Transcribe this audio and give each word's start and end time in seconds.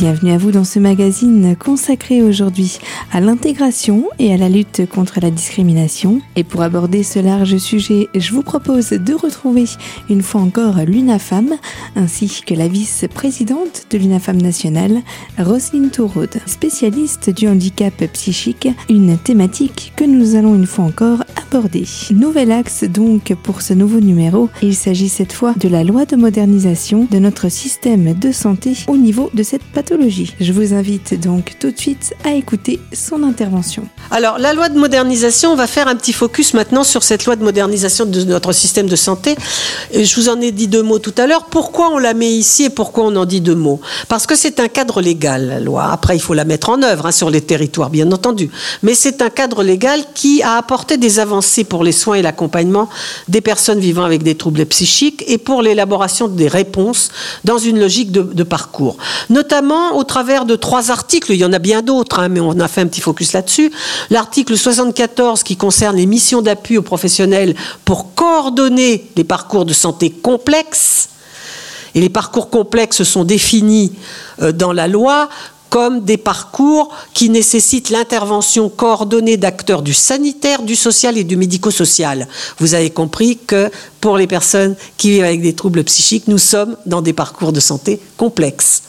Bienvenue 0.00 0.30
à 0.30 0.38
vous 0.38 0.52
dans 0.52 0.62
ce 0.62 0.78
magazine 0.78 1.56
consacré 1.56 2.22
aujourd'hui 2.22 2.78
à 3.10 3.20
l'intégration 3.20 4.04
et 4.20 4.32
à 4.32 4.36
la 4.36 4.48
lutte 4.48 4.88
contre 4.88 5.18
la 5.20 5.32
discrimination. 5.32 6.20
Et 6.36 6.44
pour 6.44 6.62
aborder 6.62 7.02
ce 7.02 7.18
large 7.18 7.56
sujet, 7.56 8.06
je 8.14 8.32
vous 8.32 8.44
propose 8.44 8.90
de 8.90 9.12
retrouver 9.12 9.64
une 10.08 10.22
fois 10.22 10.40
encore 10.40 10.76
l'UNAFAM 10.86 11.52
ainsi 11.96 12.42
que 12.46 12.54
la 12.54 12.68
vice-présidente 12.68 13.86
de 13.90 13.98
l'UNAFAM 13.98 14.40
nationale, 14.40 15.02
Roselyne 15.36 15.90
Touraude, 15.90 16.38
spécialiste 16.46 17.30
du 17.30 17.48
handicap 17.48 17.96
psychique, 18.12 18.68
une 18.88 19.18
thématique 19.18 19.92
que 19.96 20.04
nous 20.04 20.36
allons 20.36 20.54
une 20.54 20.66
fois 20.66 20.84
encore 20.84 21.24
aborder. 21.48 21.86
Nouvel 22.12 22.52
axe 22.52 22.84
donc 22.84 23.34
pour 23.42 23.62
ce 23.62 23.74
nouveau 23.74 23.98
numéro. 23.98 24.48
Il 24.62 24.76
s'agit 24.76 25.08
cette 25.08 25.32
fois 25.32 25.54
de 25.54 25.68
la 25.68 25.82
loi 25.82 26.04
de 26.04 26.14
modernisation 26.14 27.08
de 27.10 27.18
notre 27.18 27.48
système 27.48 28.14
de 28.14 28.30
santé 28.30 28.74
au 28.86 28.96
niveau 28.96 29.30
de 29.34 29.42
cette 29.42 29.64
Je 29.90 30.52
vous 30.52 30.74
invite 30.74 31.18
donc 31.18 31.54
tout 31.58 31.70
de 31.70 31.78
suite 31.78 32.12
à 32.22 32.32
écouter 32.32 32.78
son 32.92 33.22
intervention. 33.22 33.88
Alors, 34.10 34.38
la 34.38 34.52
loi 34.52 34.68
de 34.68 34.78
modernisation, 34.78 35.52
on 35.52 35.56
va 35.56 35.66
faire 35.66 35.88
un 35.88 35.96
petit 35.96 36.12
focus 36.12 36.52
maintenant 36.52 36.84
sur 36.84 37.02
cette 37.02 37.24
loi 37.24 37.36
de 37.36 37.42
modernisation 37.42 38.04
de 38.04 38.22
notre 38.24 38.52
système 38.52 38.86
de 38.86 38.96
santé. 38.96 39.34
Je 39.94 40.14
vous 40.16 40.28
en 40.28 40.40
ai 40.42 40.52
dit 40.52 40.68
deux 40.68 40.82
mots 40.82 40.98
tout 40.98 41.14
à 41.16 41.26
l'heure. 41.26 41.46
Pourquoi 41.46 41.90
on 41.90 41.98
la 41.98 42.12
met 42.12 42.30
ici 42.30 42.64
et 42.64 42.70
pourquoi 42.70 43.04
on 43.04 43.16
en 43.16 43.24
dit 43.24 43.40
deux 43.40 43.54
mots? 43.54 43.80
Parce 44.08 44.26
que 44.26 44.34
c'est 44.34 44.60
un 44.60 44.68
cadre 44.68 45.00
légal, 45.00 45.48
la 45.48 45.60
loi. 45.60 45.90
Après, 45.90 46.16
il 46.16 46.20
faut 46.20 46.34
la 46.34 46.44
mettre 46.44 46.68
en 46.68 46.82
œuvre 46.82 47.06
hein, 47.06 47.12
sur 47.12 47.30
les 47.30 47.40
territoires, 47.40 47.88
bien 47.88 48.12
entendu. 48.12 48.50
Mais 48.82 48.94
c'est 48.94 49.22
un 49.22 49.30
cadre 49.30 49.62
légal 49.62 50.00
qui 50.14 50.42
a 50.42 50.56
apporté 50.56 50.98
des 50.98 51.18
avancées 51.18 51.64
pour 51.64 51.82
les 51.82 51.92
soins 51.92 52.16
et 52.16 52.22
l'accompagnement 52.22 52.90
des 53.28 53.40
personnes 53.40 53.80
vivant 53.80 54.04
avec 54.04 54.22
des 54.22 54.34
troubles 54.34 54.66
psychiques 54.66 55.24
et 55.26 55.38
pour 55.38 55.62
l'élaboration 55.62 56.28
des 56.28 56.48
réponses 56.48 57.10
dans 57.44 57.58
une 57.58 57.80
logique 57.80 58.12
de, 58.12 58.22
de 58.22 58.42
parcours. 58.42 58.98
Notamment 59.30 59.77
au 59.94 60.04
travers 60.04 60.44
de 60.44 60.56
trois 60.56 60.90
articles, 60.90 61.32
il 61.32 61.38
y 61.38 61.44
en 61.44 61.52
a 61.52 61.58
bien 61.58 61.82
d'autres, 61.82 62.20
hein, 62.20 62.28
mais 62.28 62.40
on 62.40 62.58
a 62.60 62.68
fait 62.68 62.80
un 62.80 62.86
petit 62.86 63.00
focus 63.00 63.32
là-dessus. 63.32 63.72
L'article 64.10 64.56
74 64.56 65.42
qui 65.42 65.56
concerne 65.56 65.96
les 65.96 66.06
missions 66.06 66.42
d'appui 66.42 66.78
aux 66.78 66.82
professionnels 66.82 67.54
pour 67.84 68.14
coordonner 68.14 69.08
les 69.16 69.24
parcours 69.24 69.64
de 69.64 69.72
santé 69.72 70.10
complexes. 70.10 71.08
Et 71.94 72.00
les 72.00 72.08
parcours 72.08 72.50
complexes 72.50 73.02
sont 73.02 73.24
définis 73.24 73.92
euh, 74.42 74.52
dans 74.52 74.72
la 74.72 74.88
loi 74.88 75.28
comme 75.70 76.04
des 76.04 76.16
parcours 76.16 76.94
qui 77.12 77.28
nécessitent 77.28 77.90
l'intervention 77.90 78.68
coordonnée 78.68 79.36
d'acteurs 79.36 79.82
du 79.82 79.94
sanitaire, 79.94 80.62
du 80.62 80.76
social 80.76 81.18
et 81.18 81.24
du 81.24 81.36
médico-social. 81.36 82.26
Vous 82.58 82.74
avez 82.74 82.90
compris 82.90 83.38
que 83.46 83.70
pour 84.00 84.16
les 84.16 84.26
personnes 84.26 84.76
qui 84.96 85.10
vivent 85.10 85.24
avec 85.24 85.42
des 85.42 85.54
troubles 85.54 85.84
psychiques, 85.84 86.28
nous 86.28 86.38
sommes 86.38 86.76
dans 86.86 87.02
des 87.02 87.12
parcours 87.12 87.52
de 87.52 87.60
santé 87.60 88.00
complexes. 88.16 88.82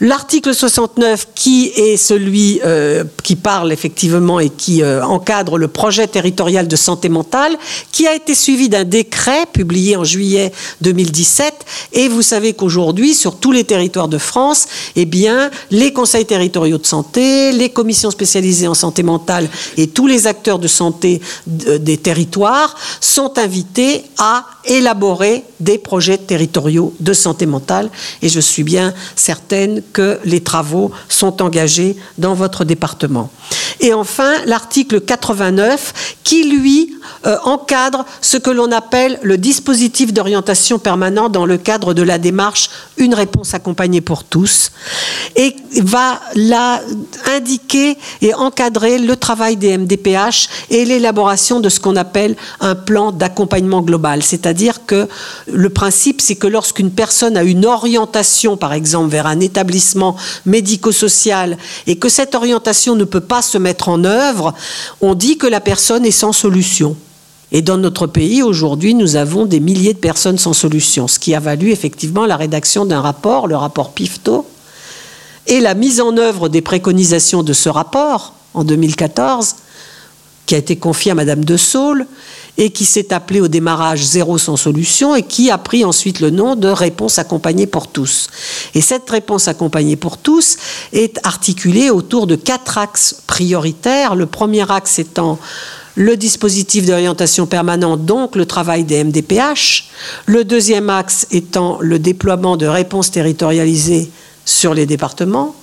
L'article 0.00 0.54
69, 0.54 1.28
qui 1.34 1.72
est 1.74 1.96
celui 1.96 2.60
euh, 2.64 3.02
qui 3.24 3.34
parle 3.34 3.72
effectivement 3.72 4.38
et 4.38 4.48
qui 4.48 4.80
euh, 4.80 5.04
encadre 5.04 5.58
le 5.58 5.66
projet 5.66 6.06
territorial 6.06 6.68
de 6.68 6.76
santé 6.76 7.08
mentale, 7.08 7.58
qui 7.90 8.06
a 8.06 8.14
été 8.14 8.36
suivi 8.36 8.68
d'un 8.68 8.84
décret 8.84 9.46
publié 9.52 9.96
en 9.96 10.04
juillet 10.04 10.52
2017. 10.82 11.52
Et 11.94 12.08
vous 12.08 12.22
savez 12.22 12.52
qu'aujourd'hui, 12.52 13.12
sur 13.12 13.40
tous 13.40 13.50
les 13.50 13.64
territoires 13.64 14.06
de 14.06 14.18
France, 14.18 14.68
eh 14.94 15.04
bien, 15.04 15.50
les 15.72 15.92
conseils 15.92 16.26
territoriaux 16.26 16.78
de 16.78 16.86
santé, 16.86 17.50
les 17.50 17.70
commissions 17.70 18.12
spécialisées 18.12 18.68
en 18.68 18.74
santé 18.74 19.02
mentale 19.02 19.48
et 19.76 19.88
tous 19.88 20.06
les 20.06 20.28
acteurs 20.28 20.60
de 20.60 20.68
santé 20.68 21.20
des 21.46 21.96
territoires 21.96 22.76
sont 23.00 23.36
invités 23.36 24.04
à 24.18 24.46
élaborer 24.64 25.42
des 25.60 25.78
projets 25.78 26.18
territoriaux 26.18 26.94
de 27.00 27.12
santé 27.12 27.46
mentale. 27.46 27.90
Et 28.22 28.28
je 28.28 28.40
suis 28.40 28.62
bien 28.62 28.94
certaine 29.18 29.82
que 29.92 30.18
les 30.24 30.40
travaux 30.40 30.90
sont 31.08 31.42
engagés 31.42 31.96
dans 32.18 32.34
votre 32.34 32.64
département. 32.64 33.30
Et 33.80 33.94
enfin, 33.94 34.32
l'article 34.46 35.00
89 35.00 36.16
qui, 36.24 36.44
lui, 36.44 36.94
euh, 37.26 37.36
encadre 37.44 38.04
ce 38.20 38.36
que 38.36 38.50
l'on 38.50 38.72
appelle 38.72 39.18
le 39.22 39.38
dispositif 39.38 40.12
d'orientation 40.12 40.78
permanent 40.78 41.28
dans 41.28 41.46
le 41.46 41.58
cadre 41.58 41.94
de 41.94 42.02
la 42.02 42.18
démarche 42.18 42.70
Une 42.96 43.14
réponse 43.14 43.54
accompagnée 43.54 44.00
pour 44.00 44.24
tous 44.24 44.72
et 45.36 45.54
va 45.80 46.20
là 46.34 46.80
indiquer 47.26 47.96
et 48.22 48.34
encadrer 48.34 48.98
le 48.98 49.16
travail 49.16 49.56
des 49.56 49.76
MDPH 49.76 50.48
et 50.70 50.84
l'élaboration 50.84 51.60
de 51.60 51.68
ce 51.68 51.80
qu'on 51.80 51.96
appelle 51.96 52.36
un 52.60 52.74
plan 52.74 53.12
d'accompagnement 53.12 53.82
global. 53.82 54.22
C'est-à-dire 54.22 54.86
que 54.86 55.08
le 55.46 55.70
principe, 55.70 56.20
c'est 56.20 56.36
que 56.36 56.46
lorsqu'une 56.46 56.90
personne 56.90 57.36
a 57.36 57.42
une 57.42 57.66
orientation, 57.66 58.56
par 58.56 58.72
exemple, 58.72 59.07
vers 59.08 59.26
un 59.26 59.40
établissement 59.40 60.16
médico-social 60.46 61.56
et 61.86 61.96
que 61.96 62.08
cette 62.08 62.34
orientation 62.34 62.94
ne 62.94 63.04
peut 63.04 63.20
pas 63.20 63.42
se 63.42 63.58
mettre 63.58 63.88
en 63.88 64.04
œuvre, 64.04 64.54
on 65.00 65.14
dit 65.14 65.38
que 65.38 65.46
la 65.46 65.60
personne 65.60 66.04
est 66.06 66.10
sans 66.10 66.32
solution. 66.32 66.96
Et 67.50 67.62
dans 67.62 67.78
notre 67.78 68.06
pays, 68.06 68.42
aujourd'hui, 68.42 68.94
nous 68.94 69.16
avons 69.16 69.46
des 69.46 69.60
milliers 69.60 69.94
de 69.94 69.98
personnes 69.98 70.38
sans 70.38 70.52
solution, 70.52 71.08
ce 71.08 71.18
qui 71.18 71.34
a 71.34 71.40
valu 71.40 71.70
effectivement 71.70 72.26
la 72.26 72.36
rédaction 72.36 72.84
d'un 72.84 73.00
rapport, 73.00 73.46
le 73.46 73.56
rapport 73.56 73.92
PIFTO, 73.92 74.46
et 75.46 75.60
la 75.60 75.74
mise 75.74 76.00
en 76.00 76.16
œuvre 76.18 76.50
des 76.50 76.60
préconisations 76.60 77.42
de 77.42 77.54
ce 77.54 77.70
rapport 77.70 78.34
en 78.52 78.64
2014, 78.64 79.56
qui 80.48 80.54
a 80.54 80.58
été 80.58 80.76
confié 80.76 81.12
à 81.12 81.14
Madame 81.14 81.44
de 81.44 81.58
Saule 81.58 82.06
et 82.56 82.70
qui 82.70 82.86
s'est 82.86 83.12
appelé 83.12 83.42
au 83.42 83.48
démarrage 83.48 84.02
Zéro 84.02 84.38
sans 84.38 84.56
solution 84.56 85.14
et 85.14 85.22
qui 85.22 85.50
a 85.50 85.58
pris 85.58 85.84
ensuite 85.84 86.20
le 86.20 86.30
nom 86.30 86.56
de 86.56 86.68
Réponse 86.68 87.18
accompagnée 87.18 87.66
pour 87.66 87.86
tous. 87.86 88.28
Et 88.74 88.80
cette 88.80 89.08
réponse 89.10 89.46
accompagnée 89.46 89.96
pour 89.96 90.16
tous 90.16 90.56
est 90.94 91.20
articulée 91.22 91.90
autour 91.90 92.26
de 92.26 92.34
quatre 92.34 92.78
axes 92.78 93.16
prioritaires. 93.26 94.14
Le 94.14 94.24
premier 94.24 94.68
axe 94.72 94.98
étant 94.98 95.38
le 95.96 96.16
dispositif 96.16 96.86
d'orientation 96.86 97.46
permanente, 97.46 98.06
donc 98.06 98.34
le 98.34 98.46
travail 98.46 98.84
des 98.84 99.04
MDPH. 99.04 99.90
Le 100.24 100.44
deuxième 100.44 100.88
axe 100.88 101.26
étant 101.30 101.76
le 101.82 101.98
déploiement 101.98 102.56
de 102.56 102.66
réponses 102.66 103.10
territorialisées 103.10 104.10
sur 104.48 104.72
les 104.72 104.86
départements. 104.86 105.54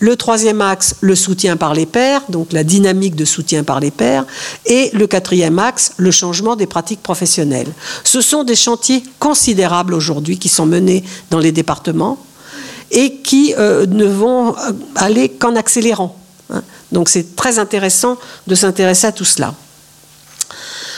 Le 0.00 0.16
troisième 0.16 0.60
axe, 0.60 0.96
le 1.00 1.14
soutien 1.14 1.56
par 1.56 1.72
les 1.72 1.86
pairs, 1.86 2.20
donc 2.28 2.52
la 2.52 2.62
dynamique 2.62 3.16
de 3.16 3.24
soutien 3.24 3.64
par 3.64 3.80
les 3.80 3.90
pairs. 3.90 4.26
Et 4.66 4.90
le 4.92 5.06
quatrième 5.06 5.58
axe, 5.58 5.92
le 5.96 6.10
changement 6.10 6.54
des 6.54 6.66
pratiques 6.66 7.02
professionnelles. 7.02 7.72
Ce 8.04 8.20
sont 8.20 8.44
des 8.44 8.54
chantiers 8.54 9.02
considérables 9.18 9.94
aujourd'hui 9.94 10.38
qui 10.38 10.50
sont 10.50 10.66
menés 10.66 11.04
dans 11.30 11.38
les 11.38 11.52
départements 11.52 12.18
et 12.90 13.16
qui 13.16 13.54
euh, 13.56 13.86
ne 13.86 14.04
vont 14.04 14.54
aller 14.94 15.30
qu'en 15.30 15.56
accélérant. 15.56 16.14
Hein. 16.52 16.62
Donc 16.92 17.08
c'est 17.08 17.34
très 17.36 17.58
intéressant 17.58 18.18
de 18.46 18.54
s'intéresser 18.54 19.06
à 19.06 19.12
tout 19.12 19.24
cela. 19.24 19.54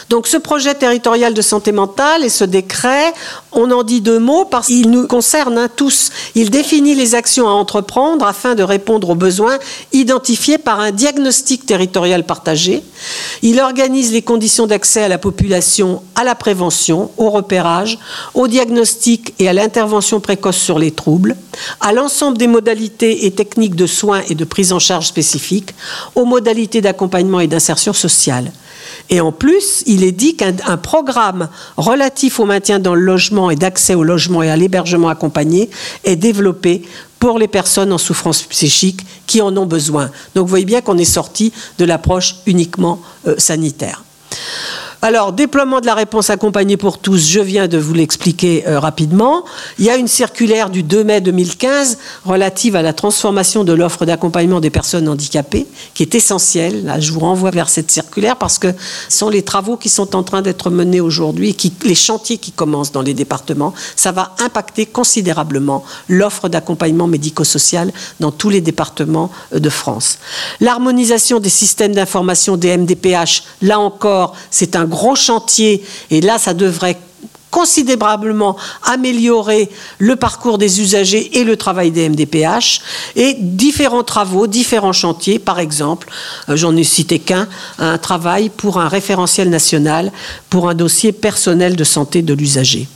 Donc 0.08 0.28
ce 0.28 0.36
projet 0.36 0.74
territorial 0.74 1.34
de 1.34 1.42
santé 1.42 1.72
mentale 1.72 2.24
et 2.24 2.28
ce 2.28 2.44
décret, 2.44 3.12
on 3.50 3.70
en 3.72 3.82
dit 3.82 4.00
deux 4.00 4.20
mots 4.20 4.44
parce 4.44 4.68
qu'il 4.68 4.90
nous 4.90 5.08
concerne 5.08 5.58
hein, 5.58 5.68
tous. 5.74 6.10
Il 6.36 6.50
définit 6.50 6.94
les 6.94 7.16
actions 7.16 7.48
à 7.48 7.52
entreprendre 7.52 8.24
afin 8.24 8.54
de 8.54 8.62
répondre 8.62 9.10
aux 9.10 9.14
besoins 9.16 9.58
identifiés 9.92 10.58
par 10.58 10.78
un 10.78 10.92
diagnostic 10.92 11.66
territorial 11.66 12.24
partagé. 12.24 12.84
Il 13.42 13.60
organise 13.60 14.12
les 14.12 14.22
conditions 14.22 14.68
d'accès 14.68 15.02
à 15.02 15.08
la 15.08 15.18
population 15.18 16.02
à 16.14 16.22
la 16.22 16.36
prévention, 16.36 17.10
au 17.16 17.30
repérage, 17.30 17.98
au 18.34 18.46
diagnostic 18.46 19.34
et 19.40 19.48
à 19.48 19.52
l'intervention 19.52 20.20
précoce 20.20 20.56
sur 20.56 20.78
les 20.78 20.92
troubles, 20.92 21.36
à 21.80 21.92
l'ensemble 21.92 22.38
des 22.38 22.46
modalités 22.46 23.26
et 23.26 23.32
techniques 23.32 23.74
de 23.74 23.86
soins 23.86 24.22
et 24.28 24.34
de 24.34 24.44
prise 24.44 24.72
en 24.72 24.78
charge 24.78 25.08
spécifiques, 25.08 25.74
aux 26.14 26.24
modalités 26.24 26.80
d'accompagnement 26.80 27.40
et 27.40 27.48
d'insertion 27.48 27.92
sociale. 27.92 28.52
Et 29.10 29.20
en 29.20 29.32
plus, 29.32 29.82
il 29.86 30.04
est 30.04 30.12
dit 30.12 30.36
qu'un 30.36 30.76
programme 30.76 31.48
relatif 31.76 32.40
au 32.40 32.44
maintien 32.44 32.78
dans 32.78 32.94
le 32.94 33.00
logement 33.00 33.50
et 33.50 33.56
d'accès 33.56 33.94
au 33.94 34.04
logement 34.04 34.42
et 34.42 34.50
à 34.50 34.56
l'hébergement 34.56 35.08
accompagné 35.08 35.70
est 36.04 36.16
développé 36.16 36.82
pour 37.18 37.38
les 37.38 37.48
personnes 37.48 37.92
en 37.92 37.98
souffrance 37.98 38.42
psychique 38.42 39.00
qui 39.26 39.40
en 39.40 39.56
ont 39.56 39.66
besoin. 39.66 40.10
Donc 40.34 40.44
vous 40.44 40.50
voyez 40.50 40.64
bien 40.64 40.80
qu'on 40.80 40.98
est 40.98 41.04
sorti 41.04 41.52
de 41.78 41.84
l'approche 41.84 42.36
uniquement 42.46 43.00
euh, 43.26 43.34
sanitaire. 43.38 44.04
Alors, 45.02 45.32
déploiement 45.32 45.80
de 45.80 45.86
la 45.86 45.94
réponse 45.94 46.30
accompagnée 46.30 46.78
pour 46.78 46.98
tous, 46.98 47.18
je 47.28 47.40
viens 47.40 47.68
de 47.68 47.76
vous 47.76 47.92
l'expliquer 47.92 48.66
euh, 48.66 48.80
rapidement. 48.80 49.44
Il 49.78 49.84
y 49.84 49.90
a 49.90 49.96
une 49.96 50.08
circulaire 50.08 50.70
du 50.70 50.82
2 50.82 51.04
mai 51.04 51.20
2015 51.20 51.98
relative 52.24 52.76
à 52.76 52.82
la 52.82 52.94
transformation 52.94 53.62
de 53.62 53.74
l'offre 53.74 54.06
d'accompagnement 54.06 54.58
des 54.58 54.70
personnes 54.70 55.06
handicapées, 55.08 55.66
qui 55.92 56.02
est 56.02 56.14
essentielle. 56.14 56.86
Là, 56.86 56.98
je 56.98 57.12
vous 57.12 57.20
renvoie 57.20 57.50
vers 57.50 57.68
cette 57.68 57.90
circulaire 57.90 58.36
parce 58.36 58.58
que 58.58 58.68
ce 59.08 59.18
sont 59.18 59.28
les 59.28 59.42
travaux 59.42 59.76
qui 59.76 59.90
sont 59.90 60.16
en 60.16 60.22
train 60.22 60.40
d'être 60.40 60.70
menés 60.70 61.00
aujourd'hui, 61.00 61.54
les 61.82 61.94
chantiers 61.94 62.38
qui 62.38 62.52
commencent 62.52 62.92
dans 62.92 63.02
les 63.02 63.14
départements. 63.14 63.74
Ça 63.96 64.12
va 64.12 64.34
impacter 64.38 64.86
considérablement 64.86 65.84
l'offre 66.08 66.48
d'accompagnement 66.48 67.06
médico-social 67.06 67.92
dans 68.20 68.30
tous 68.30 68.48
les 68.48 68.62
départements 68.62 69.30
euh, 69.54 69.58
de 69.58 69.68
France. 69.68 70.18
L'harmonisation 70.60 71.38
des 71.38 71.50
systèmes 71.50 71.94
d'information 71.94 72.56
des 72.56 72.76
MDPH, 72.76 73.42
là 73.60 73.78
encore, 73.78 74.34
c'est 74.50 74.74
un 74.74 74.85
gros 74.86 75.16
chantier, 75.16 75.84
et 76.10 76.20
là, 76.20 76.38
ça 76.38 76.54
devrait 76.54 76.98
considérablement 77.50 78.56
améliorer 78.82 79.70
le 79.98 80.16
parcours 80.16 80.58
des 80.58 80.82
usagers 80.82 81.38
et 81.38 81.44
le 81.44 81.56
travail 81.56 81.90
des 81.90 82.08
MDPH 82.08 82.82
et 83.14 83.34
différents 83.38 84.04
travaux, 84.04 84.46
différents 84.46 84.92
chantiers, 84.92 85.38
par 85.38 85.58
exemple, 85.58 86.08
euh, 86.50 86.56
j'en 86.56 86.76
ai 86.76 86.84
cité 86.84 87.18
qu'un, 87.18 87.48
un 87.78 87.96
travail 87.96 88.50
pour 88.50 88.78
un 88.78 88.88
référentiel 88.88 89.48
national 89.48 90.12
pour 90.50 90.68
un 90.68 90.74
dossier 90.74 91.12
personnel 91.12 91.76
de 91.76 91.84
santé 91.84 92.20
de 92.20 92.34
l'usager. 92.34 92.88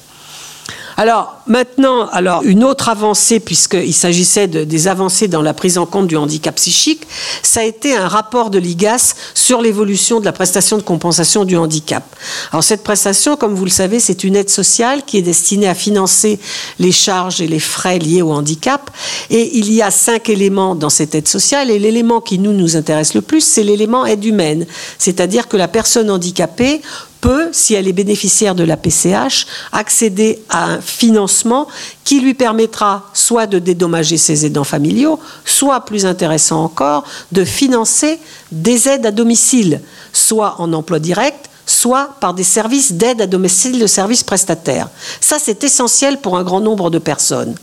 Alors 1.00 1.40
maintenant, 1.46 2.10
alors 2.10 2.42
une 2.42 2.62
autre 2.62 2.90
avancée, 2.90 3.40
puisqu'il 3.40 3.94
s'agissait 3.94 4.48
de, 4.48 4.64
des 4.64 4.86
avancées 4.86 5.28
dans 5.28 5.40
la 5.40 5.54
prise 5.54 5.78
en 5.78 5.86
compte 5.86 6.08
du 6.08 6.16
handicap 6.18 6.54
psychique, 6.56 7.06
ça 7.42 7.60
a 7.60 7.62
été 7.62 7.96
un 7.96 8.06
rapport 8.06 8.50
de 8.50 8.58
l'IGAS 8.58 9.14
sur 9.32 9.62
l'évolution 9.62 10.20
de 10.20 10.26
la 10.26 10.32
prestation 10.32 10.76
de 10.76 10.82
compensation 10.82 11.46
du 11.46 11.56
handicap. 11.56 12.04
Alors 12.52 12.62
cette 12.62 12.82
prestation, 12.82 13.38
comme 13.38 13.54
vous 13.54 13.64
le 13.64 13.70
savez, 13.70 13.98
c'est 13.98 14.24
une 14.24 14.36
aide 14.36 14.50
sociale 14.50 15.02
qui 15.06 15.16
est 15.16 15.22
destinée 15.22 15.68
à 15.68 15.74
financer 15.74 16.38
les 16.78 16.92
charges 16.92 17.40
et 17.40 17.48
les 17.48 17.60
frais 17.60 17.98
liés 17.98 18.20
au 18.20 18.32
handicap. 18.32 18.90
Et 19.30 19.56
il 19.56 19.72
y 19.72 19.80
a 19.80 19.90
cinq 19.90 20.28
éléments 20.28 20.74
dans 20.74 20.90
cette 20.90 21.14
aide 21.14 21.28
sociale. 21.28 21.70
Et 21.70 21.78
l'élément 21.78 22.20
qui 22.20 22.38
nous 22.38 22.52
nous 22.52 22.76
intéresse 22.76 23.14
le 23.14 23.22
plus, 23.22 23.40
c'est 23.40 23.62
l'élément 23.62 24.04
aide 24.04 24.22
humaine, 24.26 24.66
c'est-à-dire 24.98 25.48
que 25.48 25.56
la 25.56 25.66
personne 25.66 26.10
handicapée 26.10 26.82
peut, 27.20 27.48
si 27.52 27.74
elle 27.74 27.88
est 27.88 27.92
bénéficiaire 27.92 28.54
de 28.54 28.64
la 28.64 28.76
PCH, 28.76 29.46
accéder 29.72 30.42
à 30.48 30.64
un 30.64 30.80
financement 30.80 31.68
qui 32.04 32.20
lui 32.20 32.34
permettra 32.34 33.10
soit 33.14 33.46
de 33.46 33.58
dédommager 33.58 34.16
ses 34.16 34.46
aidants 34.46 34.64
familiaux, 34.64 35.18
soit, 35.44 35.84
plus 35.84 36.06
intéressant 36.06 36.64
encore, 36.64 37.04
de 37.32 37.44
financer 37.44 38.18
des 38.52 38.88
aides 38.88 39.06
à 39.06 39.10
domicile, 39.10 39.80
soit 40.12 40.56
en 40.58 40.72
emploi 40.72 40.98
direct, 40.98 41.50
soit 41.66 42.16
par 42.20 42.34
des 42.34 42.44
services 42.44 42.92
d'aide 42.92 43.20
à 43.20 43.26
domicile 43.26 43.78
de 43.78 43.86
services 43.86 44.24
prestataires. 44.24 44.88
Ça, 45.20 45.36
c'est 45.40 45.62
essentiel 45.62 46.18
pour 46.18 46.36
un 46.36 46.42
grand 46.42 46.60
nombre 46.60 46.90
de 46.90 46.98
personnes. 46.98 47.54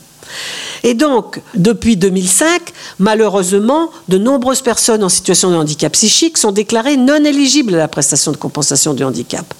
Et 0.82 0.94
donc, 0.94 1.40
depuis 1.54 1.96
2005, 1.96 2.72
malheureusement, 2.98 3.90
de 4.08 4.18
nombreuses 4.18 4.62
personnes 4.62 5.02
en 5.02 5.08
situation 5.08 5.50
de 5.50 5.56
handicap 5.56 5.92
psychique 5.92 6.38
sont 6.38 6.52
déclarées 6.52 6.96
non 6.96 7.24
éligibles 7.24 7.74
à 7.74 7.78
la 7.78 7.88
prestation 7.88 8.32
de 8.32 8.36
compensation 8.36 8.94
du 8.94 9.04
handicap. 9.04 9.54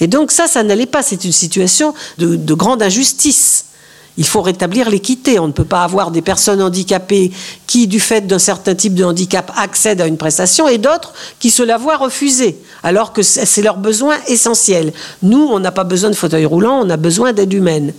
Et 0.00 0.06
donc 0.06 0.30
ça, 0.30 0.46
ça 0.46 0.62
n'allait 0.62 0.86
pas. 0.86 1.02
C'est 1.02 1.24
une 1.24 1.32
situation 1.32 1.94
de, 2.18 2.54
grande 2.54 2.82
injustice. 2.82 3.66
Il 4.16 4.24
faut 4.24 4.42
rétablir 4.42 4.90
l'équité. 4.90 5.38
On 5.38 5.48
ne 5.48 5.52
peut 5.52 5.64
pas 5.64 5.82
avoir 5.82 6.10
des 6.10 6.22
personnes 6.22 6.62
handicapées 6.62 7.32
qui, 7.66 7.88
du 7.88 7.98
fait 7.98 8.26
d'un 8.26 8.38
certain 8.38 8.74
type 8.74 8.94
de 8.94 9.04
handicap, 9.04 9.52
accèdent 9.56 10.00
à 10.00 10.06
une 10.06 10.16
prestation 10.16 10.68
et 10.68 10.78
d'autres 10.78 11.12
qui 11.40 11.50
se 11.50 11.62
la 11.62 11.78
voient 11.78 11.96
refuser, 11.96 12.56
alors 12.84 13.12
que 13.12 13.22
c'est 13.22 13.62
leur 13.62 13.76
besoin 13.76 14.16
essentiel. 14.28 14.92
Nous, 15.22 15.48
on 15.50 15.58
n'a 15.58 15.72
pas 15.72 15.84
besoin 15.84 16.10
de 16.10 16.14
fauteuil 16.14 16.44
roulant, 16.44 16.80
on 16.84 16.90
a 16.90 16.96
besoin 16.96 17.32
d'aide 17.32 17.52
humaine. 17.52 17.92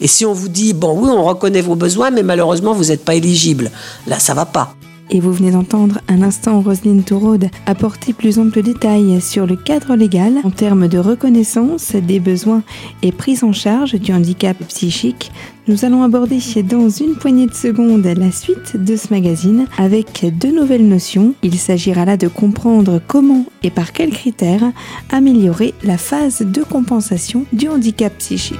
Et 0.00 0.06
si 0.06 0.26
on 0.26 0.32
vous 0.32 0.48
dit, 0.48 0.74
bon 0.74 0.98
oui, 1.00 1.08
on 1.10 1.24
reconnaît 1.24 1.62
vos 1.62 1.76
besoins, 1.76 2.10
mais 2.10 2.22
malheureusement, 2.22 2.74
vous 2.74 2.86
n'êtes 2.86 3.04
pas 3.04 3.14
éligible, 3.14 3.70
là, 4.06 4.18
ça 4.18 4.34
va 4.34 4.44
pas. 4.44 4.74
Et 5.10 5.20
vous 5.20 5.32
venez 5.32 5.52
d'entendre 5.52 6.00
un 6.08 6.22
instant 6.22 6.60
Roselyne 6.60 7.04
Touraude 7.04 7.48
apporter 7.66 8.12
plus 8.12 8.38
ample 8.38 8.62
détail 8.62 9.20
sur 9.20 9.46
le 9.46 9.56
cadre 9.56 9.94
légal 9.94 10.34
en 10.42 10.50
termes 10.50 10.88
de 10.88 10.98
reconnaissance 10.98 11.94
des 11.94 12.18
besoins 12.18 12.62
et 13.02 13.12
prise 13.12 13.44
en 13.44 13.52
charge 13.52 13.94
du 13.94 14.12
handicap 14.12 14.56
psychique. 14.66 15.30
Nous 15.68 15.84
allons 15.84 16.02
aborder 16.02 16.38
dans 16.64 16.88
une 16.88 17.14
poignée 17.14 17.46
de 17.46 17.54
secondes 17.54 18.04
la 18.04 18.32
suite 18.32 18.76
de 18.76 18.96
ce 18.96 19.12
magazine 19.12 19.66
avec 19.78 20.26
deux 20.38 20.52
nouvelles 20.52 20.86
notions. 20.86 21.34
Il 21.42 21.58
s'agira 21.58 22.04
là 22.04 22.16
de 22.16 22.28
comprendre 22.28 23.00
comment 23.06 23.44
et 23.62 23.70
par 23.70 23.92
quels 23.92 24.10
critères 24.10 24.72
améliorer 25.10 25.74
la 25.84 25.98
phase 25.98 26.42
de 26.42 26.62
compensation 26.62 27.46
du 27.52 27.68
handicap 27.68 28.16
psychique. 28.18 28.58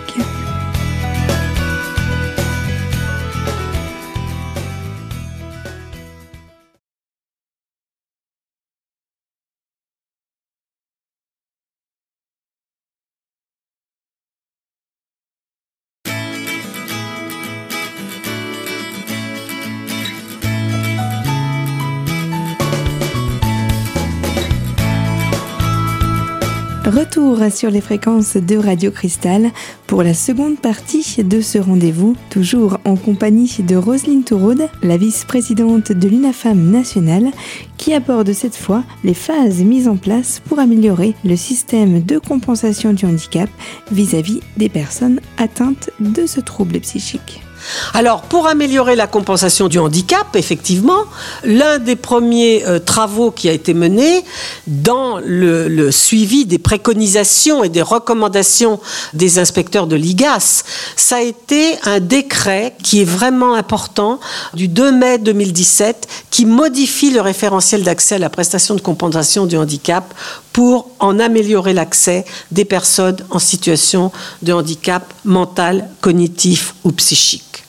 Retour 26.97 27.39
sur 27.53 27.71
les 27.71 27.83
fréquences 27.83 28.39
de 28.39 28.57
Radio 28.57 28.91
Cristal 28.91 29.51
pour 29.87 30.03
la 30.03 30.15
seconde 30.15 30.59
partie 30.59 31.23
de 31.23 31.43
ce 31.43 31.59
rendez-vous, 31.59 32.17
toujours 32.31 32.79
en 32.87 32.97
compagnie 32.97 33.55
de 33.59 33.77
Roselyne 33.77 34.25
Touraude, 34.25 34.71
la 34.83 34.97
vice-présidente 34.97 35.93
de 35.93 36.09
l'UNAFAM 36.09 36.71
nationale, 36.71 37.33
qui 37.77 37.93
aborde 37.93 38.33
cette 38.33 38.57
fois 38.57 38.83
les 39.05 39.13
phases 39.13 39.63
mises 39.63 39.89
en 39.89 39.99
place 39.99 40.41
pour 40.49 40.59
améliorer 40.59 41.13
le 41.23 41.37
système 41.37 42.03
de 42.03 42.19
compensation 42.19 42.95
du 42.95 43.05
handicap 43.05 43.51
vis-à-vis 43.93 44.39
-vis 44.39 44.59
des 44.59 44.71
personnes 44.71 45.21
atteintes 45.37 45.91
de 46.01 46.25
ce 46.25 46.41
trouble 46.41 46.81
psychique. 46.81 47.46
Alors, 47.95 48.23
pour 48.23 48.47
améliorer 48.47 48.97
la 48.97 49.07
compensation 49.07 49.69
du 49.69 49.79
handicap, 49.79 50.35
effectivement, 50.35 51.05
l'un 51.45 51.79
des 51.79 51.97
premiers 51.97 52.65
euh, 52.67 52.79
travaux 52.79 53.31
qui 53.31 53.49
a 53.49 53.53
été 53.53 53.75
mené 53.75 54.25
dans 54.67 55.19
le, 55.25 55.91
suivi 55.91 56.47
des 56.47 56.59
préconisations 56.59 57.65
et 57.65 57.69
des 57.69 57.83
recommandations 57.83 58.81
des 59.15 59.39
inspecteurs 59.39 59.87
de 59.87 59.97
l'IGAS, 59.97 60.65
ça 60.97 61.17
a 61.17 61.23
été 61.23 61.77
un 61.85 62.01
décret 62.01 62.75
qui 62.83 63.01
est 63.03 63.05
vraiment 63.05 63.55
important 63.55 64.21
du 64.55 64.69
2 64.69 64.93
mai 64.93 65.19
2017 65.19 66.09
qui 66.31 66.47
modifie 66.47 67.11
le 67.11 67.21
référentiel 67.21 67.83
d'accès 67.83 68.17
à 68.17 68.19
la 68.19 68.31
prestation 68.31 68.75
de 68.75 68.81
compensation 68.81 69.47
du 69.47 69.57
handicap 69.57 70.15
pour 70.53 70.91
en 70.99 71.19
améliorer 71.19 71.73
l'accès 71.73 72.25
des 72.51 72.65
personnes 72.65 73.19
en 73.31 73.39
situation 73.39 74.13
de 74.43 74.53
handicap 74.53 75.13
mental, 75.25 75.89
cognitif 76.01 76.75
ou 76.85 76.93
psychique. 76.93 77.65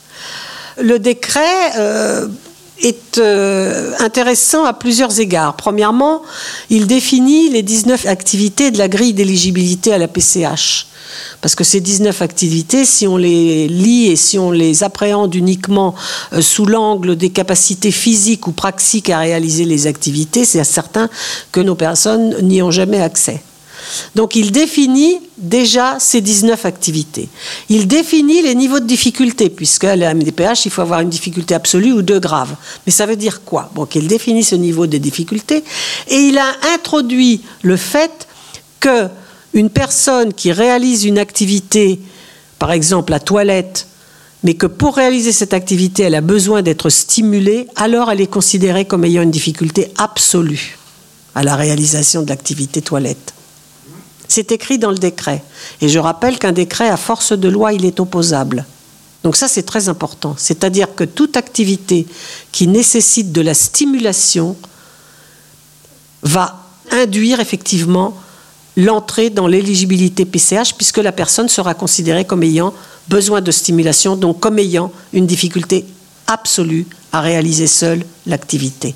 Le 0.79 0.99
décret 0.99 1.77
euh, 1.77 2.27
est 2.81 3.17
euh, 3.17 3.93
intéressant 3.99 4.65
à 4.65 4.73
plusieurs 4.73 5.19
égards. 5.19 5.55
Premièrement, 5.55 6.21
il 6.69 6.87
définit 6.87 7.49
les 7.49 7.63
19 7.63 8.05
activités 8.05 8.71
de 8.71 8.77
la 8.77 8.87
grille 8.87 9.13
d'éligibilité 9.13 9.93
à 9.93 9.97
la 9.97 10.07
PCH. 10.07 10.87
Parce 11.41 11.55
que 11.55 11.63
ces 11.63 11.79
19 11.79 12.21
activités, 12.21 12.85
si 12.85 13.07
on 13.07 13.17
les 13.17 13.67
lit 13.67 14.07
et 14.07 14.15
si 14.15 14.37
on 14.37 14.51
les 14.51 14.83
appréhende 14.83 15.33
uniquement 15.35 15.95
euh, 16.33 16.41
sous 16.41 16.65
l'angle 16.65 17.15
des 17.15 17.29
capacités 17.29 17.91
physiques 17.91 18.47
ou 18.47 18.51
praxiques 18.51 19.09
à 19.09 19.19
réaliser 19.19 19.65
les 19.65 19.87
activités, 19.87 20.45
c'est 20.45 20.63
certain 20.63 21.09
que 21.51 21.59
nos 21.59 21.75
personnes 21.75 22.35
n'y 22.41 22.61
ont 22.61 22.71
jamais 22.71 23.01
accès. 23.01 23.41
Donc 24.15 24.35
il 24.35 24.51
définit 24.51 25.19
déjà 25.37 25.97
ces 25.99 26.21
19 26.21 26.65
activités. 26.65 27.29
Il 27.69 27.87
définit 27.87 28.41
les 28.41 28.55
niveaux 28.55 28.79
de 28.79 28.85
difficulté, 28.85 29.49
puisque 29.49 29.83
la 29.83 30.13
MDPH, 30.13 30.65
il 30.65 30.71
faut 30.71 30.81
avoir 30.81 31.01
une 31.01 31.09
difficulté 31.09 31.53
absolue 31.55 31.93
ou 31.93 32.01
deux 32.01 32.19
graves. 32.19 32.55
Mais 32.85 32.91
ça 32.91 33.05
veut 33.05 33.15
dire 33.15 33.43
quoi? 33.43 33.71
Donc 33.75 33.95
il 33.95 34.07
définit 34.07 34.43
ce 34.43 34.55
niveau 34.55 34.87
de 34.87 34.97
difficulté 34.97 35.63
et 36.07 36.15
il 36.15 36.37
a 36.37 36.51
introduit 36.73 37.41
le 37.61 37.77
fait 37.77 38.27
que 38.79 39.07
une 39.53 39.69
personne 39.69 40.33
qui 40.33 40.51
réalise 40.51 41.05
une 41.05 41.17
activité, 41.17 41.99
par 42.59 42.71
exemple 42.71 43.11
la 43.11 43.19
toilette, 43.19 43.87
mais 44.43 44.53
que 44.53 44.67
pour 44.67 44.95
réaliser 44.95 45.31
cette 45.31 45.53
activité, 45.53 46.03
elle 46.03 46.15
a 46.15 46.21
besoin 46.21 46.61
d'être 46.61 46.89
stimulée, 46.89 47.67
alors 47.75 48.11
elle 48.11 48.21
est 48.21 48.27
considérée 48.27 48.85
comme 48.85 49.03
ayant 49.03 49.23
une 49.23 49.31
difficulté 49.31 49.91
absolue 49.97 50.77
à 51.33 51.43
la 51.43 51.55
réalisation 51.55 52.21
de 52.21 52.29
l'activité 52.29 52.81
toilette. 52.81 53.33
C'est 54.27 54.51
écrit 54.51 54.77
dans 54.77 54.91
le 54.91 54.97
décret. 54.97 55.43
Et 55.81 55.89
je 55.89 55.99
rappelle 55.99 56.37
qu'un 56.39 56.51
décret, 56.51 56.89
à 56.89 56.97
force 56.97 57.33
de 57.33 57.47
loi, 57.47 57.73
il 57.73 57.85
est 57.85 57.99
opposable. 57.99 58.65
Donc 59.23 59.35
ça, 59.35 59.47
c'est 59.47 59.63
très 59.63 59.89
important. 59.89 60.35
C'est-à-dire 60.37 60.95
que 60.95 61.03
toute 61.03 61.37
activité 61.37 62.07
qui 62.51 62.67
nécessite 62.67 63.31
de 63.31 63.41
la 63.41 63.53
stimulation 63.53 64.55
va 66.23 66.63
induire 66.91 67.39
effectivement 67.39 68.15
l'entrée 68.75 69.29
dans 69.29 69.47
l'éligibilité 69.47 70.23
PCH, 70.25 70.75
puisque 70.75 70.99
la 70.99 71.11
personne 71.11 71.49
sera 71.49 71.73
considérée 71.73 72.25
comme 72.25 72.43
ayant 72.43 72.73
besoin 73.09 73.41
de 73.41 73.51
stimulation, 73.51 74.15
donc 74.15 74.39
comme 74.39 74.59
ayant 74.59 74.91
une 75.13 75.25
difficulté 75.25 75.85
absolue 76.27 76.85
à 77.11 77.21
réaliser 77.21 77.67
seule 77.67 78.05
l'activité. 78.25 78.93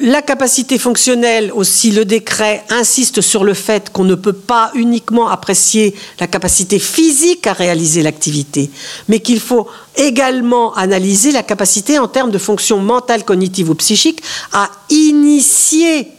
La 0.00 0.22
capacité 0.22 0.78
fonctionnelle 0.78 1.50
aussi, 1.52 1.90
le 1.90 2.04
décret 2.04 2.64
insiste 2.70 3.20
sur 3.20 3.42
le 3.42 3.52
fait 3.52 3.90
qu'on 3.90 4.04
ne 4.04 4.14
peut 4.14 4.32
pas 4.32 4.70
uniquement 4.76 5.26
apprécier 5.26 5.92
la 6.20 6.28
capacité 6.28 6.78
physique 6.78 7.48
à 7.48 7.52
réaliser 7.52 8.02
l'activité, 8.02 8.70
mais 9.08 9.18
qu'il 9.18 9.40
faut 9.40 9.66
également 9.96 10.72
analyser 10.74 11.32
la 11.32 11.42
capacité 11.42 11.98
en 11.98 12.06
termes 12.06 12.30
de 12.30 12.38
fonction 12.38 12.78
mentale, 12.78 13.24
cognitive 13.24 13.70
ou 13.70 13.74
psychique 13.74 14.22
à 14.52 14.70
initier 14.88 16.12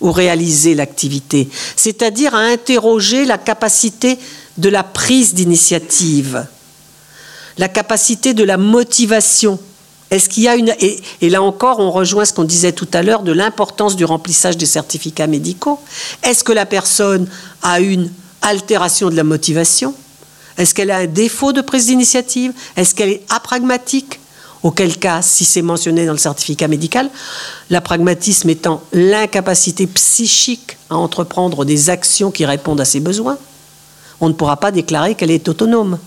ou 0.00 0.12
réaliser 0.12 0.76
l'activité, 0.76 1.48
c'est-à-dire 1.74 2.36
à 2.36 2.40
interroger 2.40 3.24
la 3.24 3.38
capacité 3.38 4.16
de 4.58 4.68
la 4.68 4.84
prise 4.84 5.34
d'initiative, 5.34 6.46
la 7.58 7.68
capacité 7.68 8.32
de 8.32 8.44
la 8.44 8.58
motivation. 8.58 9.58
Est-ce 10.14 10.28
qu'il 10.28 10.44
y 10.44 10.48
a 10.48 10.54
une 10.54 10.72
et, 10.78 11.28
là 11.28 11.42
encore, 11.42 11.80
on 11.80 11.90
rejoint 11.90 12.24
ce 12.24 12.32
qu'on 12.32 12.44
disait 12.44 12.70
tout 12.70 12.86
à 12.92 13.02
l'heure 13.02 13.24
de 13.24 13.32
l'importance 13.32 13.96
du 13.96 14.04
remplissage 14.04 14.56
des 14.56 14.64
certificats 14.64 15.26
médicaux. 15.26 15.80
Est-ce 16.22 16.44
que 16.44 16.52
la 16.52 16.66
personne 16.66 17.26
a 17.62 17.80
une 17.80 18.12
altération 18.40 19.10
de 19.10 19.16
la 19.16 19.24
motivation? 19.24 19.92
Est-ce 20.56 20.72
qu'elle 20.72 20.92
a 20.92 20.98
un 20.98 21.06
défaut 21.06 21.52
de 21.52 21.60
prise 21.60 21.86
d'initiative? 21.86 22.52
Est-ce 22.76 22.94
qu'elle 22.94 23.08
est 23.08 23.22
apragmatique? 23.28 24.20
Auquel 24.62 24.96
cas, 24.98 25.20
si 25.20 25.44
c'est 25.44 25.62
mentionné 25.62 26.06
dans 26.06 26.12
le 26.12 26.18
certificat 26.18 26.68
médical, 26.68 27.10
l'apragmatisme 27.68 28.48
étant 28.50 28.84
l'incapacité 28.92 29.88
psychique 29.88 30.78
à 30.90 30.96
entreprendre 30.96 31.64
des 31.64 31.90
actions 31.90 32.30
qui 32.30 32.46
répondent 32.46 32.80
à 32.80 32.84
ses 32.84 33.00
besoins, 33.00 33.36
on 34.20 34.28
ne 34.28 34.34
pourra 34.34 34.58
pas 34.58 34.70
déclarer 34.70 35.16
qu'elle 35.16 35.32
est 35.32 35.48
autonome. 35.48 35.98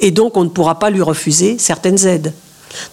Et 0.00 0.10
donc, 0.10 0.36
on 0.36 0.44
ne 0.44 0.50
pourra 0.50 0.78
pas 0.78 0.90
lui 0.90 1.00
refuser 1.00 1.56
certaines 1.56 2.06
aides. 2.06 2.34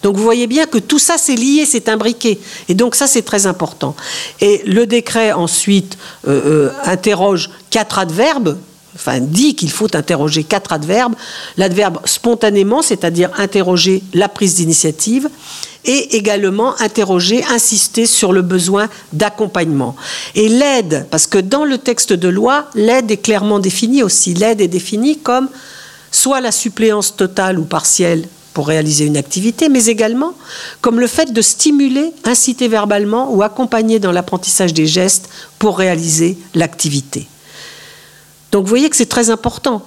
Donc 0.02 0.16
vous 0.16 0.22
voyez 0.22 0.46
bien 0.46 0.66
que 0.66 0.78
tout 0.78 0.98
ça 0.98 1.16
c'est 1.18 1.34
lié, 1.34 1.64
c'est 1.66 1.88
imbriqué. 1.88 2.40
Et 2.68 2.74
donc 2.74 2.94
ça 2.94 3.06
c'est 3.06 3.22
très 3.22 3.46
important. 3.46 3.94
Et 4.40 4.62
le 4.66 4.86
décret 4.86 5.32
ensuite 5.32 5.96
euh, 6.26 6.70
euh, 6.70 6.72
interroge 6.84 7.50
quatre 7.70 7.98
adverbes, 7.98 8.56
enfin 8.94 9.20
dit 9.20 9.54
qu'il 9.54 9.70
faut 9.70 9.94
interroger 9.94 10.44
quatre 10.44 10.72
adverbes. 10.72 11.14
L'adverbe 11.56 11.98
spontanément, 12.04 12.82
c'est-à-dire 12.82 13.30
interroger 13.36 14.02
la 14.14 14.28
prise 14.28 14.56
d'initiative, 14.56 15.28
et 15.86 16.16
également 16.16 16.78
interroger, 16.80 17.44
insister 17.44 18.06
sur 18.06 18.32
le 18.32 18.42
besoin 18.42 18.88
d'accompagnement. 19.12 19.94
Et 20.34 20.48
l'aide, 20.48 21.06
parce 21.10 21.26
que 21.26 21.38
dans 21.38 21.64
le 21.64 21.78
texte 21.78 22.12
de 22.12 22.28
loi, 22.28 22.66
l'aide 22.74 23.10
est 23.10 23.18
clairement 23.18 23.60
définie 23.60 24.02
aussi. 24.02 24.34
L'aide 24.34 24.60
est 24.60 24.68
définie 24.68 25.16
comme 25.18 25.48
soit 26.10 26.40
la 26.40 26.50
suppléance 26.50 27.14
totale 27.16 27.58
ou 27.58 27.64
partielle 27.64 28.26
pour 28.56 28.68
réaliser 28.68 29.04
une 29.04 29.18
activité, 29.18 29.68
mais 29.68 29.84
également 29.84 30.32
comme 30.80 30.98
le 30.98 31.06
fait 31.06 31.30
de 31.30 31.42
stimuler, 31.42 32.14
inciter 32.24 32.68
verbalement 32.68 33.30
ou 33.34 33.42
accompagner 33.42 33.98
dans 33.98 34.12
l'apprentissage 34.12 34.72
des 34.72 34.86
gestes 34.86 35.28
pour 35.58 35.76
réaliser 35.76 36.38
l'activité. 36.54 37.28
Donc 38.52 38.62
vous 38.62 38.70
voyez 38.70 38.88
que 38.88 38.96
c'est 38.96 39.10
très 39.10 39.28
important. 39.28 39.82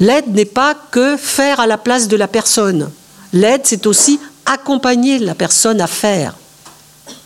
L'aide 0.00 0.28
n'est 0.28 0.46
pas 0.46 0.74
que 0.90 1.18
faire 1.18 1.60
à 1.60 1.66
la 1.66 1.76
place 1.76 2.08
de 2.08 2.16
la 2.16 2.26
personne. 2.26 2.90
L'aide, 3.34 3.60
c'est 3.64 3.86
aussi 3.86 4.18
accompagner 4.46 5.18
la 5.18 5.34
personne 5.34 5.82
à 5.82 5.86
faire, 5.86 6.38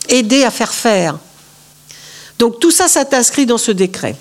aider 0.09 0.43
à 0.43 0.51
faire 0.51 0.73
faire. 0.73 1.19
Donc 2.37 2.59
tout 2.59 2.71
ça, 2.71 2.89
ça 2.89 3.05
inscrit 3.13 3.45
dans 3.45 3.57
ce 3.57 3.71
décret 3.71 4.17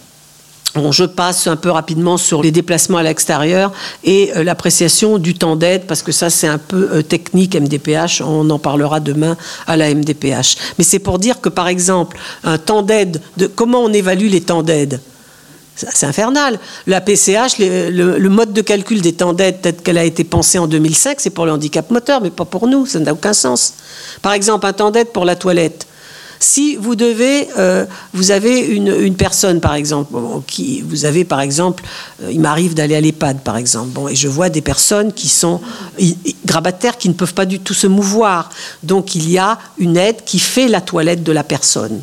je 0.90 1.04
passe 1.04 1.46
un 1.46 1.56
peu 1.56 1.70
rapidement 1.70 2.16
sur 2.16 2.42
les 2.42 2.50
déplacements 2.50 2.98
à 2.98 3.02
l'extérieur 3.02 3.72
et 4.04 4.32
euh, 4.36 4.44
l'appréciation 4.44 5.18
du 5.18 5.34
temps 5.34 5.56
d'aide, 5.56 5.86
parce 5.86 6.02
que 6.02 6.12
ça 6.12 6.30
c'est 6.30 6.46
un 6.46 6.58
peu 6.58 6.88
euh, 6.92 7.02
technique 7.02 7.54
MDPH, 7.54 8.22
on 8.22 8.48
en 8.50 8.58
parlera 8.58 9.00
demain 9.00 9.36
à 9.66 9.76
la 9.76 9.92
MDPH. 9.94 10.56
Mais 10.78 10.84
c'est 10.84 10.98
pour 10.98 11.18
dire 11.18 11.40
que 11.40 11.48
par 11.48 11.68
exemple, 11.68 12.18
un 12.44 12.58
temps 12.58 12.82
d'aide, 12.82 13.20
de, 13.36 13.46
comment 13.46 13.80
on 13.80 13.92
évalue 13.92 14.28
les 14.28 14.40
temps 14.40 14.62
d'aide? 14.62 15.00
C'est 15.74 16.06
infernal. 16.06 16.58
La 16.86 17.00
PCH, 17.00 17.58
le, 17.58 18.28
mode 18.28 18.52
de 18.52 18.60
calcul 18.60 19.00
des 19.00 19.14
temps 19.14 19.32
d'aide 19.32 19.62
tel 19.62 19.76
qu'elle 19.76 19.96
a 19.96 20.04
été 20.04 20.22
pensée 20.22 20.58
en 20.58 20.66
2005, 20.66 21.18
c'est 21.18 21.30
pour 21.30 21.46
le 21.46 21.52
handicap 21.52 21.90
moteur, 21.90 22.20
mais 22.20 22.30
pas 22.30 22.44
pour 22.44 22.66
nous. 22.66 22.84
Ça 22.84 23.00
n'a 23.00 23.12
aucun 23.14 23.32
sens. 23.32 23.74
Par 24.20 24.34
exemple, 24.34 24.66
un 24.66 24.74
temps 24.74 24.90
d'aide 24.90 25.08
pour 25.08 25.24
la 25.24 25.34
toilette. 25.34 25.86
Si 26.42 26.75
vous 26.75 26.96
devez, 26.96 27.46
euh, 27.56 27.87
vous 28.14 28.32
avez 28.32 28.58
une, 28.58 29.14
personne 29.14 29.61
par 29.61 29.75
exemple, 29.75 30.12
vous 30.12 31.04
avez 31.04 31.25
par 31.25 31.40
exemple, 31.40 31.84
euh, 32.20 32.32
il 32.32 32.40
m'arrive 32.40 32.75
d'aller 32.75 32.96
à 32.96 33.00
l'EHPAD 33.00 33.42
par 33.42 33.56
exemple, 33.56 34.11
et 34.11 34.16
je 34.16 34.26
vois 34.26 34.49
des 34.49 34.61
personnes 34.61 35.12
qui 35.12 35.28
sont 35.28 35.61
grabataires, 36.44 36.99
qui 36.99 37.08
ne 37.08 37.14
peuvent 37.14 37.32
pas 37.32 37.44
du 37.44 37.61
tout 37.61 37.75
se 37.75 37.87
mouvoir. 37.87 38.50
Donc 38.82 39.14
il 39.14 39.30
y 39.30 39.38
a 39.38 39.56
une 39.78 39.96
aide 39.96 40.25
qui 40.25 40.40
fait 40.40 40.66
la 40.66 40.80
toilette 40.80 41.22
de 41.22 41.30
la 41.30 41.44
personne 41.44 42.02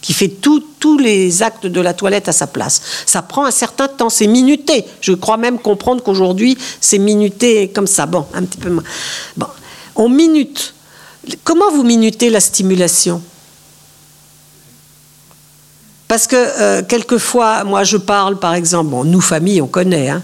qui 0.00 0.12
fait 0.12 0.28
tous 0.28 0.98
les 0.98 1.42
actes 1.42 1.66
de 1.66 1.80
la 1.80 1.94
toilette 1.94 2.28
à 2.28 2.32
sa 2.32 2.46
place. 2.46 2.80
Ça 3.06 3.22
prend 3.22 3.44
un 3.46 3.50
certain 3.50 3.88
temps, 3.88 4.10
c'est 4.10 4.26
minuté. 4.26 4.84
Je 5.00 5.14
crois 5.14 5.38
même 5.38 5.58
comprendre 5.58 6.02
qu'aujourd'hui, 6.02 6.58
c'est 6.78 6.98
minuté 6.98 7.72
comme 7.74 7.86
ça. 7.86 8.04
Bon, 8.04 8.26
un 8.34 8.44
petit 8.44 8.58
peu 8.58 8.68
moins. 8.68 8.84
On 9.96 10.10
minute. 10.10 10.74
Comment 11.42 11.72
vous 11.72 11.84
minutez 11.84 12.28
la 12.28 12.40
stimulation? 12.40 13.22
Parce 16.08 16.26
que 16.26 16.36
euh, 16.36 16.82
quelquefois, 16.82 17.64
moi 17.64 17.84
je 17.84 17.96
parle 17.96 18.38
par 18.38 18.54
exemple, 18.54 18.90
bon, 18.90 19.04
nous 19.04 19.20
famille 19.20 19.60
on 19.60 19.66
connaît, 19.66 20.10
hein, 20.10 20.22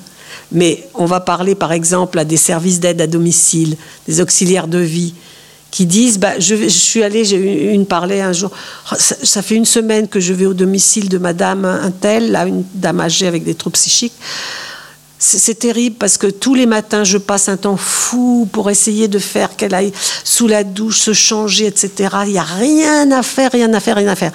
mais 0.52 0.88
on 0.94 1.06
va 1.06 1.20
parler 1.20 1.54
par 1.54 1.72
exemple 1.72 2.18
à 2.18 2.25
des 2.25 2.37
services 2.37 2.80
d'aide 2.80 3.00
à 3.00 3.06
domicile, 3.06 3.76
des 4.06 4.20
auxiliaires 4.20 4.68
de 4.68 4.78
vie, 4.78 5.14
qui 5.70 5.87
disent 5.87 6.18
bah, 6.18 6.38
je, 6.38 6.68
suis 6.68 7.02
allée, 7.02 7.25
j'ai 7.25 7.37
eu 7.37 7.72
une 7.72 7.87
parler 7.87 8.20
un 8.20 8.32
jour, 8.32 8.50
oh, 8.92 8.94
ça, 8.99 9.42
fait 9.42 9.54
une 9.54 9.64
semaine 9.64 10.08
que 10.08 10.20
je 10.20 10.32
vais 10.32 10.46
au 10.46 10.54
domicile 10.54 11.08
de 11.08 11.18
madame 11.18 11.64
un 11.64 11.90
tel, 11.90 12.32
là, 12.32 12.46
une 12.46 12.64
dame 12.75 13.00
âgée 13.00 13.26
avec 13.26 13.44
des 13.44 13.54
troubles 13.54 13.75
psychiques. 13.75 14.14
C'est 15.23 15.59
terrible 15.59 15.97
parce 15.97 16.17
que 16.17 16.27
tous 16.27 16.55
les 16.55 16.65
matins, 16.65 17.05
je 17.05 17.19
passe 17.19 17.50
un 17.50 17.59
temps 17.59 17.77
fou 17.77 18.49
pour 18.50 18.71
essayer 18.71 19.07
de 19.07 19.19
faire 19.19 19.55
qu'elle 19.55 19.75
aille 19.75 19.93
sous 20.25 20.49
la 20.49 20.65
douche, 20.65 20.99
se 20.99 21.12
changer, 21.12 21.67
etc. 21.67 22.09
Il 22.25 22.33
n'y 22.33 22.39
a 22.39 22.43
rien 22.43 23.11
à 23.12 23.23
faire, 23.23 23.53
rien 23.53 23.71
à 23.75 23.81
faire, 23.81 23.97
rien 23.97 24.09
à 24.09 24.17
faire. 24.17 24.33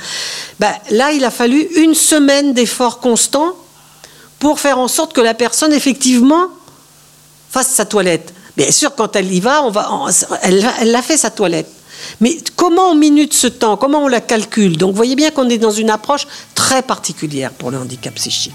Ben, 0.59 0.71
là, 0.91 1.11
il 1.11 1.25
a 1.25 1.31
fallu 1.31 1.59
une 1.77 1.95
semaine 1.95 2.53
d'efforts 2.53 2.99
constants 2.99 3.53
pour 4.37 4.59
faire 4.59 4.77
en 4.77 4.87
sorte 4.87 5.13
que 5.13 5.21
la 5.21 5.33
personne, 5.33 5.73
effectivement, 5.73 6.49
fasse 7.49 7.69
sa 7.69 7.85
toilette. 7.85 8.31
Bien 8.55 8.71
sûr, 8.71 8.93
quand 8.93 9.15
elle 9.15 9.33
y 9.33 9.39
va, 9.39 9.63
on 9.63 9.71
va, 9.71 9.89
elle, 10.43 10.69
elle 10.81 10.95
a 10.95 11.01
fait 11.01 11.17
sa 11.17 11.31
toilette. 11.31 11.71
Mais 12.21 12.37
comment 12.55 12.91
on 12.91 12.95
minute 12.95 13.33
ce 13.33 13.47
temps? 13.47 13.75
Comment 13.75 14.03
on 14.03 14.07
la 14.07 14.21
calcule? 14.21 14.77
Donc, 14.77 14.91
vous 14.91 14.97
voyez 14.97 15.15
bien 15.15 15.31
qu'on 15.31 15.49
est 15.49 15.57
dans 15.57 15.71
une 15.71 15.89
approche 15.89 16.27
très 16.53 16.83
particulière 16.83 17.51
pour 17.53 17.71
le 17.71 17.79
handicap 17.79 18.13
psychique. 18.13 18.53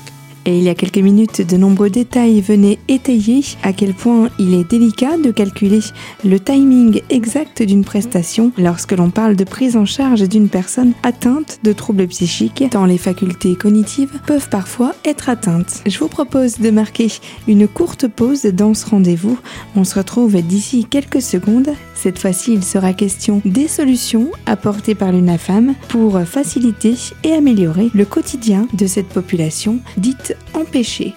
Il 0.57 0.65
y 0.65 0.69
a 0.69 0.75
quelques 0.75 0.99
minutes, 0.99 1.43
de 1.43 1.57
nombreux 1.57 1.91
détails 1.91 2.41
venaient 2.41 2.79
étayer 2.89 3.45
à 3.63 3.73
quel 3.73 3.95
point 3.95 4.31
il 4.39 4.55
est 4.55 4.69
délicat 4.69 5.17
de 5.17 5.31
calculer 5.31 5.81
le 6.25 6.41
timing 6.41 7.03
exact 7.09 7.63
d'une 7.63 7.85
prestation 7.85 8.51
lorsque 8.59 8.93
l'on 8.93 9.11
parle 9.11 9.37
de 9.37 9.45
prise 9.45 9.77
en 9.77 9.85
charge 9.85 10.29
d'une 10.29 10.49
personne 10.49 10.93
atteinte 11.05 11.61
de 11.63 11.73
troubles 11.73 12.09
psychiques, 12.09 12.65
tant 12.71 12.85
les 12.85 12.99
facultés 12.99 13.55
cognitives 13.55 14.21
peuvent 14.27 14.49
parfois 14.49 14.95
être 15.05 15.29
atteintes. 15.29 15.83
Je 15.87 15.99
vous 15.99 16.09
propose 16.09 16.59
de 16.59 16.71
marquer 16.71 17.09
une 17.47 17.69
courte 17.69 18.09
pause 18.09 18.43
dans 18.45 18.75
ce 18.75 18.87
rendez-vous. 18.87 19.39
On 19.77 19.85
se 19.85 19.95
retrouve 19.95 20.43
d'ici 20.43 20.85
quelques 20.85 21.23
secondes. 21.23 21.71
Cette 22.03 22.19
fois-ci, 22.19 22.55
il 22.55 22.65
sera 22.65 22.95
question 22.95 23.43
des 23.45 23.69
solutions 23.69 24.31
apportées 24.47 24.95
par 24.95 25.13
l'UNAFAM 25.13 25.75
pour 25.89 26.19
faciliter 26.23 26.95
et 27.25 27.33
améliorer 27.33 27.91
le 27.93 28.07
quotidien 28.07 28.67
de 28.73 28.87
cette 28.87 29.09
population 29.09 29.81
dite 29.99 30.35
empêcher. 30.55 31.15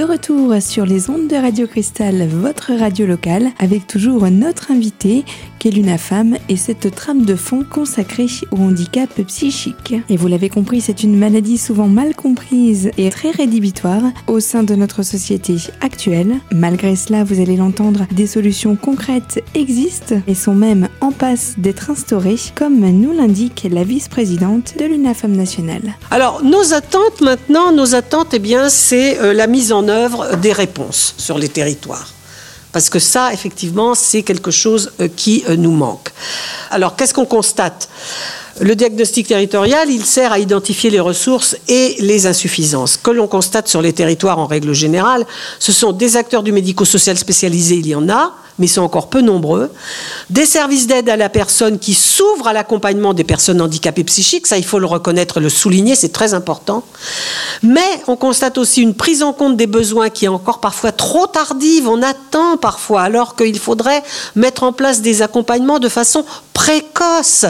De 0.00 0.04
retour 0.06 0.62
sur 0.62 0.86
les 0.86 1.10
ondes 1.10 1.28
de 1.28 1.36
Radio 1.36 1.66
Cristal, 1.66 2.26
votre 2.26 2.72
radio 2.72 3.04
locale, 3.04 3.50
avec 3.58 3.86
toujours 3.86 4.30
notre 4.30 4.70
invité 4.70 5.26
qu'est 5.60 5.70
l'UNAFAM 5.70 6.38
et 6.48 6.56
cette 6.56 6.92
trame 6.92 7.24
de 7.24 7.36
fond 7.36 7.64
consacrée 7.68 8.26
au 8.50 8.56
handicap 8.56 9.10
psychique. 9.26 9.94
Et 10.08 10.16
vous 10.16 10.26
l'avez 10.26 10.48
compris, 10.48 10.80
c'est 10.80 11.04
une 11.04 11.16
maladie 11.16 11.58
souvent 11.58 11.86
mal 11.86 12.16
comprise 12.16 12.90
et 12.96 13.10
très 13.10 13.30
rédhibitoire 13.30 14.02
au 14.26 14.40
sein 14.40 14.62
de 14.62 14.74
notre 14.74 15.02
société 15.02 15.56
actuelle. 15.82 16.36
Malgré 16.50 16.96
cela, 16.96 17.22
vous 17.24 17.40
allez 17.40 17.56
l'entendre, 17.56 18.06
des 18.10 18.26
solutions 18.26 18.74
concrètes 18.74 19.44
existent 19.54 20.16
et 20.26 20.34
sont 20.34 20.54
même 20.54 20.88
en 21.00 21.12
passe 21.12 21.54
d'être 21.58 21.90
instaurées, 21.90 22.36
comme 22.54 22.80
nous 22.80 23.12
l'indique 23.12 23.68
la 23.70 23.84
vice-présidente 23.84 24.74
de 24.78 24.86
l'UNAFAM 24.86 25.36
nationale. 25.36 25.94
Alors, 26.10 26.42
nos 26.42 26.72
attentes 26.72 27.20
maintenant, 27.20 27.72
nos 27.72 27.94
attentes, 27.94 28.32
eh 28.32 28.38
bien, 28.38 28.70
c'est 28.70 29.18
euh, 29.18 29.34
la 29.34 29.46
mise 29.46 29.72
en 29.72 29.88
œuvre 29.88 30.36
des 30.36 30.52
réponses 30.52 31.14
sur 31.18 31.36
les 31.36 31.48
territoires. 31.48 32.14
Parce 32.72 32.88
que 32.88 32.98
ça, 32.98 33.32
effectivement, 33.32 33.94
c'est 33.94 34.22
quelque 34.22 34.50
chose 34.50 34.92
euh, 35.00 35.08
qui 35.14 35.44
euh, 35.48 35.56
nous 35.56 35.72
manque. 35.72 36.10
Alors, 36.70 36.96
qu'est-ce 36.96 37.14
qu'on 37.14 37.26
constate? 37.26 37.88
Le 38.60 38.76
diagnostic 38.76 39.28
territorial, 39.28 39.88
il 39.90 40.04
sert 40.04 40.32
à 40.32 40.38
identifier 40.38 40.90
les 40.90 41.00
ressources 41.00 41.56
et 41.66 41.96
les 42.00 42.26
insuffisances 42.26 42.98
que 42.98 43.10
l'on 43.10 43.26
constate 43.26 43.68
sur 43.68 43.80
les 43.80 43.94
territoires 43.94 44.38
en 44.38 44.44
règle 44.44 44.74
générale. 44.74 45.26
Ce 45.58 45.72
sont 45.72 45.92
des 45.92 46.18
acteurs 46.18 46.42
du 46.42 46.52
médico-social 46.52 47.16
spécialisé, 47.16 47.76
il 47.76 47.86
y 47.86 47.94
en 47.94 48.10
a, 48.10 48.34
mais 48.58 48.66
ils 48.66 48.68
sont 48.68 48.82
encore 48.82 49.08
peu 49.08 49.22
nombreux. 49.22 49.70
Des 50.28 50.44
services 50.44 50.86
d'aide 50.86 51.08
à 51.08 51.16
la 51.16 51.30
personne 51.30 51.78
qui 51.78 51.94
s'ouvrent 51.94 52.48
à 52.48 52.52
l'accompagnement 52.52 53.14
des 53.14 53.24
personnes 53.24 53.62
handicapées 53.62 54.04
psychiques, 54.04 54.46
ça 54.46 54.58
il 54.58 54.64
faut 54.64 54.78
le 54.78 54.84
reconnaître, 54.84 55.40
le 55.40 55.48
souligner, 55.48 55.94
c'est 55.94 56.12
très 56.12 56.34
important. 56.34 56.84
Mais 57.62 57.80
on 58.08 58.16
constate 58.16 58.58
aussi 58.58 58.82
une 58.82 58.94
prise 58.94 59.22
en 59.22 59.32
compte 59.32 59.56
des 59.56 59.66
besoins 59.66 60.10
qui 60.10 60.26
est 60.26 60.28
encore 60.28 60.60
parfois 60.60 60.92
trop 60.92 61.26
tardive, 61.26 61.88
on 61.88 62.02
attend 62.02 62.58
parfois, 62.58 63.00
alors 63.00 63.36
qu'il 63.36 63.58
faudrait 63.58 64.02
mettre 64.36 64.64
en 64.64 64.74
place 64.74 65.00
des 65.00 65.22
accompagnements 65.22 65.78
de 65.78 65.88
façon 65.88 66.26
précoce. 66.60 67.46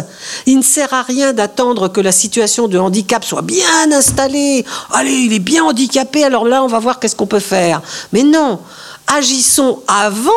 Il 0.46 0.58
ne 0.58 0.62
sert 0.62 0.94
à 0.94 1.02
rien 1.02 1.32
d'attendre 1.32 1.88
que 1.88 2.00
la 2.00 2.12
situation 2.12 2.68
de 2.68 2.78
handicap 2.78 3.24
soit 3.24 3.42
bien 3.42 3.90
installée. 3.90 4.64
Allez, 4.92 5.12
il 5.12 5.32
est 5.32 5.40
bien 5.40 5.64
handicapé, 5.64 6.22
alors 6.22 6.46
là, 6.46 6.62
on 6.62 6.68
va 6.68 6.78
voir 6.78 7.00
qu'est-ce 7.00 7.16
qu'on 7.16 7.26
peut 7.26 7.40
faire. 7.40 7.82
Mais 8.12 8.22
non, 8.22 8.60
agissons 9.08 9.80
avant 9.88 10.30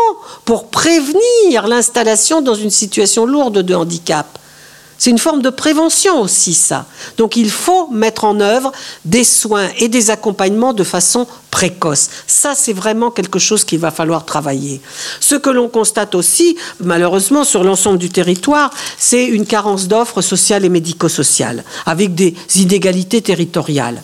pour 0.44 0.70
prévenir 0.70 1.68
l'installation 1.68 2.42
dans 2.42 2.56
une 2.56 2.72
situation 2.72 3.28
lourde 3.28 3.60
de 3.60 3.76
handicap. 3.76 4.40
C'est 4.98 5.10
une 5.10 5.18
forme 5.18 5.42
de 5.42 5.50
prévention 5.50 6.22
aussi, 6.22 6.54
ça. 6.54 6.86
Donc 7.18 7.36
il 7.36 7.50
faut 7.50 7.88
mettre 7.90 8.24
en 8.24 8.40
œuvre 8.40 8.72
des 9.06 9.24
soins 9.24 9.70
et 9.78 9.90
des 9.90 10.10
accompagnements 10.10 10.74
de 10.74 10.84
façon 10.84 11.28
précoce. 11.52 12.10
Ça, 12.26 12.56
c'est 12.56 12.74
vraiment 12.74 13.12
quelque 13.12 13.40
chose 13.40 13.64
qu'il 13.64 13.80
va 13.80 13.92
falloir 13.92 14.26
travailler. 14.26 14.82
Ce 15.20 15.36
que 15.36 15.50
l'on 15.50 15.70
constate 15.70 16.16
aussi, 16.16 16.58
malheureusement, 16.80 17.44
sur 17.44 17.64
l'ensemble 17.64 18.00
du 18.00 18.10
territoire, 18.10 18.72
c'est 18.98 19.26
une 19.26 19.46
carence 19.46 19.88
d'offres 19.88 20.22
sociales 20.22 20.66
et 20.66 20.70
médico-sociales, 20.70 21.64
avec 21.86 22.16
des 22.16 22.36
inégalités 22.56 23.22
territoriales 23.22 24.02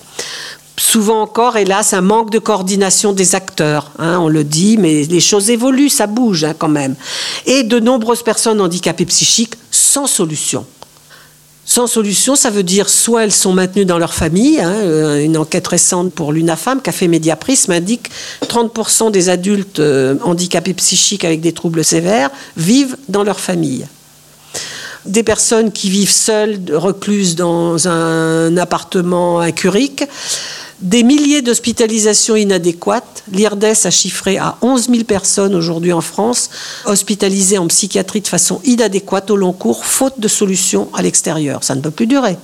souvent 0.80 1.22
encore, 1.22 1.58
hélas, 1.58 1.94
un 1.94 2.02
manque 2.02 2.32
de 2.32 2.40
coordination 2.40 3.14
des 3.14 3.36
acteurs. 3.36 3.92
Hein, 4.00 4.18
on 4.20 4.28
le 4.28 4.44
dit, 4.44 4.78
mais 4.78 5.04
les 5.04 5.20
choses 5.20 5.50
évoluent, 5.50 5.90
ça 5.90 6.08
bouge 6.08 6.44
hein, 6.46 6.56
quand 6.58 6.70
même. 6.70 6.96
Et 7.46 7.64
de 7.64 7.80
nombreuses 7.80 8.24
personnes 8.24 8.62
handicapées 8.62 9.06
psychiques 9.06 9.56
sans 9.70 10.08
solution. 10.08 10.66
Sans 11.72 11.86
solution, 11.86 12.36
ça 12.36 12.50
veut 12.50 12.64
dire 12.64 12.90
soit 12.90 13.26
elles 13.26 13.32
sont 13.32 13.54
maintenues 13.54 13.86
dans 13.86 14.00
leur 14.00 14.16
famille. 14.16 14.60
Hein, 14.60 14.74
euh, 14.74 15.24
une 15.24 15.38
enquête 15.38 15.68
récente 15.68 16.12
pour 16.12 16.34
l'UNAFAM 16.34 16.82
qu'a 16.82 16.92
fait 16.92 17.08
Mediaprism 17.08 17.72
indique 17.72 18.10
30% 18.48 19.12
des 19.12 19.30
adultes 19.30 19.80
euh, 19.80 20.16
handicapés 20.24 20.74
psychiques 20.74 21.24
avec 21.24 21.42
des 21.42 21.52
troubles 21.52 21.84
sévères 21.84 22.32
vivent 22.58 22.98
dans 23.08 23.24
leur 23.24 23.40
famille. 23.40 23.86
Des 25.06 25.22
personnes 25.22 25.72
qui 25.72 25.92
vivent 25.92 26.10
seules, 26.10 26.60
recluses 26.74 27.36
dans 27.36 27.88
un 27.88 28.58
appartement 28.58 29.40
incurique 29.40 30.06
des 30.82 31.04
milliers 31.04 31.42
d'hospitalisations 31.42 32.36
inadéquates. 32.36 33.24
L'IRDES 33.32 33.86
a 33.86 33.92
chiffré 33.92 34.38
à 34.38 34.58
11 34.62 34.90
000 34.90 35.04
personnes 35.04 35.56
aujourd'hui 35.56 35.94
en 35.94 36.02
France 36.02 36.50
hospitalisées 36.86 37.58
en 37.58 37.68
psychiatrie 37.68 38.22
de 38.22 38.28
façon 38.28 38.62
inadéquate 38.64 39.30
au 39.32 39.36
long 39.36 39.54
cours, 39.54 39.86
faute 39.86 40.20
de 40.20 40.28
solutions 40.28 40.90
à 40.94 41.02
l'extérieur. 41.02 41.64
Ça 41.64 41.76
ne 41.76 41.82
peut 41.82 41.92
plus 41.92 42.08
durer. 42.08 42.38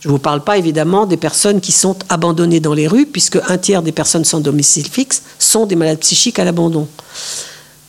Je 0.00 0.08
ne 0.08 0.12
vous 0.12 0.18
parle 0.18 0.44
pas 0.44 0.58
évidemment 0.58 1.06
des 1.06 1.16
personnes 1.16 1.62
qui 1.62 1.72
sont 1.72 1.96
abandonnées 2.10 2.60
dans 2.60 2.74
les 2.74 2.86
rues, 2.86 3.06
puisque 3.06 3.38
un 3.48 3.56
tiers 3.56 3.82
des 3.82 3.92
personnes 3.92 4.26
sans 4.26 4.40
domicile 4.40 4.86
fixe 4.86 5.22
sont 5.38 5.64
des 5.64 5.76
malades 5.76 6.00
psychiques 6.00 6.38
à 6.38 6.44
l'abandon. 6.44 6.86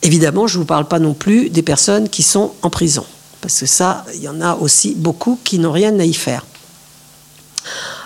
Évidemment, 0.02 0.46
je 0.46 0.56
ne 0.56 0.62
vous 0.62 0.66
parle 0.66 0.88
pas 0.88 0.98
non 0.98 1.12
plus 1.12 1.50
des 1.50 1.60
personnes 1.60 2.08
qui 2.08 2.22
sont 2.22 2.52
en 2.62 2.70
prison, 2.70 3.04
parce 3.42 3.60
que 3.60 3.66
ça, 3.66 4.06
il 4.14 4.22
y 4.22 4.28
en 4.28 4.40
a 4.40 4.54
aussi 4.54 4.94
beaucoup 4.96 5.38
qui 5.44 5.58
n'ont 5.58 5.72
rien 5.72 5.98
à 6.00 6.04
y 6.04 6.14
faire. 6.14 6.46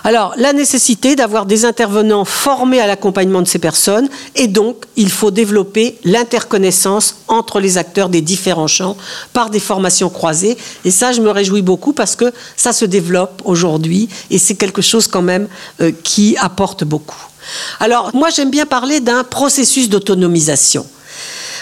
Alors, 0.03 0.33
la 0.37 0.51
nécessité 0.53 1.15
d'avoir 1.15 1.45
des 1.45 1.63
intervenants 1.65 2.25
formés 2.25 2.79
à 2.79 2.87
l'accompagnement 2.87 3.41
de 3.41 3.47
ces 3.47 3.59
personnes, 3.59 4.09
et 4.35 4.47
donc 4.47 4.85
il 4.95 5.11
faut 5.11 5.31
développer 5.31 5.97
l'interconnaissance 6.03 7.17
entre 7.27 7.59
les 7.59 7.77
acteurs 7.77 8.09
des 8.09 8.21
différents 8.21 8.67
champs 8.67 8.97
par 9.33 9.49
des 9.49 9.59
formations 9.59 10.09
croisées. 10.09 10.57
Et 10.85 10.91
ça, 10.91 11.11
je 11.11 11.21
me 11.21 11.29
réjouis 11.29 11.61
beaucoup 11.61 11.93
parce 11.93 12.15
que 12.15 12.33
ça 12.57 12.73
se 12.73 12.85
développe 12.85 13.41
aujourd'hui, 13.45 14.09
et 14.31 14.37
c'est 14.37 14.55
quelque 14.55 14.81
chose 14.81 15.07
quand 15.07 15.21
même 15.21 15.47
euh, 15.81 15.91
qui 16.03 16.35
apporte 16.37 16.83
beaucoup. 16.83 17.21
Alors, 17.79 18.11
moi, 18.13 18.29
j'aime 18.29 18.51
bien 18.51 18.65
parler 18.65 18.99
d'un 18.99 19.23
processus 19.23 19.89
d'autonomisation. 19.89 20.85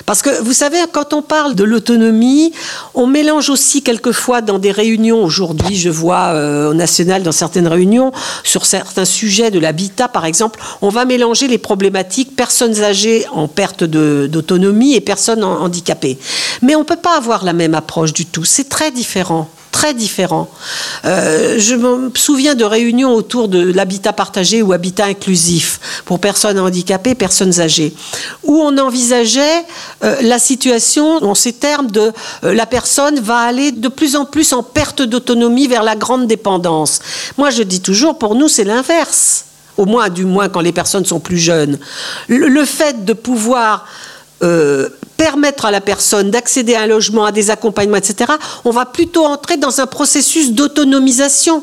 Parce 0.05 0.21
que 0.21 0.41
vous 0.41 0.53
savez, 0.53 0.77
quand 0.91 1.13
on 1.13 1.21
parle 1.21 1.55
de 1.55 1.63
l'autonomie, 1.63 2.53
on 2.93 3.07
mélange 3.07 3.49
aussi 3.49 3.81
quelquefois 3.81 4.41
dans 4.41 4.59
des 4.59 4.71
réunions, 4.71 5.23
aujourd'hui 5.23 5.75
je 5.75 5.89
vois 5.89 6.33
euh, 6.33 6.71
au 6.71 6.73
national 6.73 7.23
dans 7.23 7.31
certaines 7.31 7.67
réunions, 7.67 8.11
sur 8.43 8.65
certains 8.65 9.05
sujets 9.05 9.51
de 9.51 9.59
l'habitat 9.59 10.07
par 10.07 10.25
exemple, 10.25 10.59
on 10.81 10.89
va 10.89 11.05
mélanger 11.05 11.47
les 11.47 11.57
problématiques 11.57 12.35
personnes 12.35 12.81
âgées 12.81 13.25
en 13.31 13.47
perte 13.47 13.83
d'autonomie 13.83 14.95
et 14.95 15.01
personnes 15.01 15.43
handicapées. 15.43 16.17
Mais 16.61 16.75
on 16.75 16.83
peut 16.83 16.95
pas 16.95 17.17
avoir 17.17 17.43
la 17.43 17.53
même 17.53 17.75
approche 17.75 18.13
du 18.13 18.25
tout, 18.25 18.45
c'est 18.45 18.69
très 18.69 18.91
différent 18.91 19.49
très 19.79 19.93
différent. 19.93 20.49
Euh, 21.05 21.57
je 21.57 21.73
me 21.73 22.11
souviens 22.13 22.53
de 22.53 22.65
réunions 22.65 23.13
autour 23.13 23.47
de 23.47 23.71
l'habitat 23.71 24.11
partagé 24.11 24.61
ou 24.61 24.73
habitat 24.73 25.05
inclusif 25.05 25.79
pour 26.03 26.19
personnes 26.19 26.59
handicapées, 26.59 27.15
personnes 27.15 27.61
âgées, 27.61 27.93
où 28.43 28.57
on 28.57 28.77
envisageait 28.77 29.63
euh, 30.03 30.17
la 30.21 30.37
situation 30.37 31.23
en 31.23 31.33
ces 31.33 31.53
termes 31.53 31.89
de 31.91 32.11
euh, 32.43 32.53
la 32.53 32.65
personne 32.65 33.21
va 33.21 33.37
aller 33.37 33.71
de 33.71 33.87
plus 33.87 34.17
en 34.17 34.25
plus 34.25 34.51
en 34.51 34.63
perte 34.63 35.01
d'autonomie 35.01 35.69
vers 35.69 35.83
la 35.83 35.95
grande 35.95 36.27
dépendance. 36.27 36.99
Moi, 37.37 37.49
je 37.49 37.63
dis 37.63 37.79
toujours, 37.79 38.17
pour 38.17 38.35
nous, 38.35 38.49
c'est 38.49 38.65
l'inverse. 38.65 39.45
Au 39.77 39.85
moins, 39.85 40.09
du 40.09 40.25
moins 40.25 40.49
quand 40.49 40.59
les 40.59 40.73
personnes 40.73 41.05
sont 41.05 41.21
plus 41.21 41.37
jeunes. 41.37 41.79
Le, 42.27 42.65
fait 42.65 43.05
de 43.05 43.13
pouvoir 43.13 43.85
permettre 45.19 45.65
à 45.65 45.71
la 45.71 45.81
personne 45.81 46.31
d'accéder 46.31 46.75
à 46.75 46.83
un 46.83 46.87
logement, 46.87 47.25
à 47.25 47.33
des 47.33 47.49
accompagnements, 47.49 47.97
etc., 47.97 48.31
on 48.63 48.71
va 48.71 48.85
plutôt 48.85 49.25
entrer 49.25 49.57
dans 49.57 49.81
un 49.81 49.85
processus 49.85 50.53
d'autonomisation, 50.53 51.61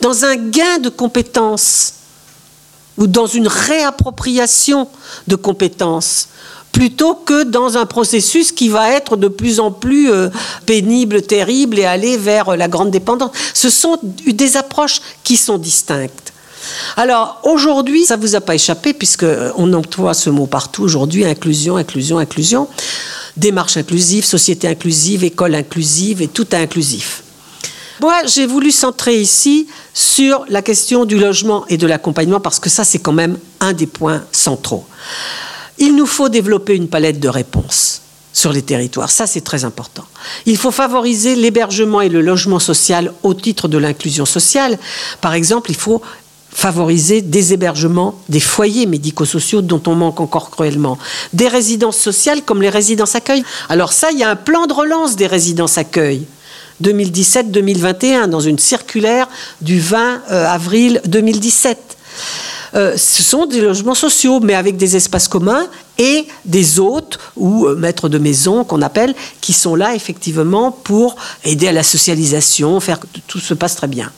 dans 0.00 0.24
un 0.24 0.36
gain 0.36 0.78
de 0.78 0.88
compétences 0.88 1.92
ou 2.96 3.06
dans 3.06 3.26
une 3.26 3.46
réappropriation 3.46 4.88
de 5.26 5.36
compétences 5.36 6.28
plutôt 6.72 7.14
que 7.14 7.44
dans 7.44 7.76
un 7.76 7.86
processus 7.86 8.52
qui 8.52 8.68
va 8.68 8.92
être 8.92 9.16
de 9.16 9.28
plus 9.28 9.58
en 9.58 9.70
plus 9.70 10.10
euh, 10.10 10.28
pénible, 10.64 11.22
terrible 11.22 11.78
et 11.78 11.84
aller 11.84 12.16
vers 12.16 12.56
la 12.56 12.68
grande 12.68 12.90
dépendance. 12.90 13.32
Ce 13.52 13.68
sont 13.68 13.98
des 14.02 14.56
approches 14.56 15.00
qui 15.24 15.36
sont 15.36 15.58
distinctes. 15.58 16.27
Alors 16.96 17.40
aujourd'hui, 17.44 18.04
ça 18.04 18.16
ne 18.16 18.22
vous 18.22 18.34
a 18.34 18.40
pas 18.40 18.54
échappé 18.54 18.92
puisque 18.92 19.26
on 19.56 19.72
emploie 19.72 20.14
ce 20.14 20.30
mot 20.30 20.46
partout 20.46 20.82
aujourd'hui, 20.82 21.24
inclusion, 21.24 21.76
inclusion, 21.76 22.18
inclusion, 22.18 22.68
démarche 23.36 23.76
inclusive, 23.76 24.24
société 24.24 24.68
inclusive, 24.68 25.24
école 25.24 25.54
inclusive 25.54 26.22
et 26.22 26.28
tout 26.28 26.46
inclusif. 26.52 27.22
Moi, 28.00 28.14
j'ai 28.26 28.46
voulu 28.46 28.70
centrer 28.70 29.20
ici 29.20 29.66
sur 29.92 30.44
la 30.48 30.62
question 30.62 31.04
du 31.04 31.18
logement 31.18 31.64
et 31.68 31.76
de 31.76 31.86
l'accompagnement 31.86 32.38
parce 32.38 32.60
que 32.60 32.70
ça, 32.70 32.84
c'est 32.84 33.00
quand 33.00 33.12
même 33.12 33.38
un 33.60 33.72
des 33.72 33.86
points 33.86 34.22
centraux. 34.30 34.86
Il 35.78 35.96
nous 35.96 36.06
faut 36.06 36.28
développer 36.28 36.76
une 36.76 36.88
palette 36.88 37.18
de 37.18 37.28
réponses 37.28 38.02
sur 38.32 38.52
les 38.52 38.62
territoires. 38.62 39.10
Ça, 39.10 39.26
c'est 39.26 39.40
très 39.40 39.64
important. 39.64 40.04
Il 40.46 40.56
faut 40.56 40.70
favoriser 40.70 41.34
l'hébergement 41.34 42.00
et 42.00 42.08
le 42.08 42.20
logement 42.20 42.60
social 42.60 43.12
au 43.24 43.34
titre 43.34 43.66
de 43.66 43.78
l'inclusion 43.78 44.26
sociale. 44.26 44.78
Par 45.20 45.34
exemple, 45.34 45.70
il 45.70 45.76
faut 45.76 46.00
favoriser 46.58 47.22
des 47.22 47.52
hébergements, 47.52 48.16
des 48.28 48.40
foyers 48.40 48.86
médico-sociaux 48.86 49.62
dont 49.62 49.80
on 49.86 49.94
manque 49.94 50.18
encore 50.18 50.50
cruellement, 50.50 50.98
des 51.32 51.46
résidences 51.46 51.98
sociales 51.98 52.42
comme 52.42 52.62
les 52.62 52.68
résidences 52.68 53.14
accueil. 53.14 53.44
Alors 53.68 53.92
ça, 53.92 54.08
il 54.10 54.18
y 54.18 54.24
a 54.24 54.30
un 54.30 54.34
plan 54.34 54.66
de 54.66 54.72
relance 54.72 55.14
des 55.14 55.28
résidences 55.28 55.78
accueil. 55.78 56.26
2017-2021 56.82 58.26
dans 58.26 58.40
une 58.40 58.58
circulaire 58.58 59.28
du 59.60 59.78
20 59.78 60.22
euh, 60.32 60.46
avril 60.48 61.00
2017. 61.06 61.78
Euh, 62.74 62.96
ce 62.96 63.22
sont 63.22 63.46
des 63.46 63.60
logements 63.60 63.94
sociaux, 63.94 64.40
mais 64.40 64.54
avec 64.54 64.76
des 64.76 64.96
espaces 64.96 65.28
communs 65.28 65.68
et 65.96 66.26
des 66.44 66.80
hôtes 66.80 67.20
ou 67.36 67.66
euh, 67.66 67.76
maîtres 67.76 68.08
de 68.08 68.18
maison 68.18 68.64
qu'on 68.64 68.82
appelle, 68.82 69.14
qui 69.40 69.52
sont 69.52 69.76
là 69.76 69.94
effectivement 69.94 70.72
pour 70.72 71.14
aider 71.44 71.68
à 71.68 71.72
la 71.72 71.84
socialisation, 71.84 72.80
faire 72.80 72.98
que 72.98 73.06
tout 73.28 73.38
se 73.38 73.54
passe 73.54 73.76
très 73.76 73.86
bien 73.86 74.10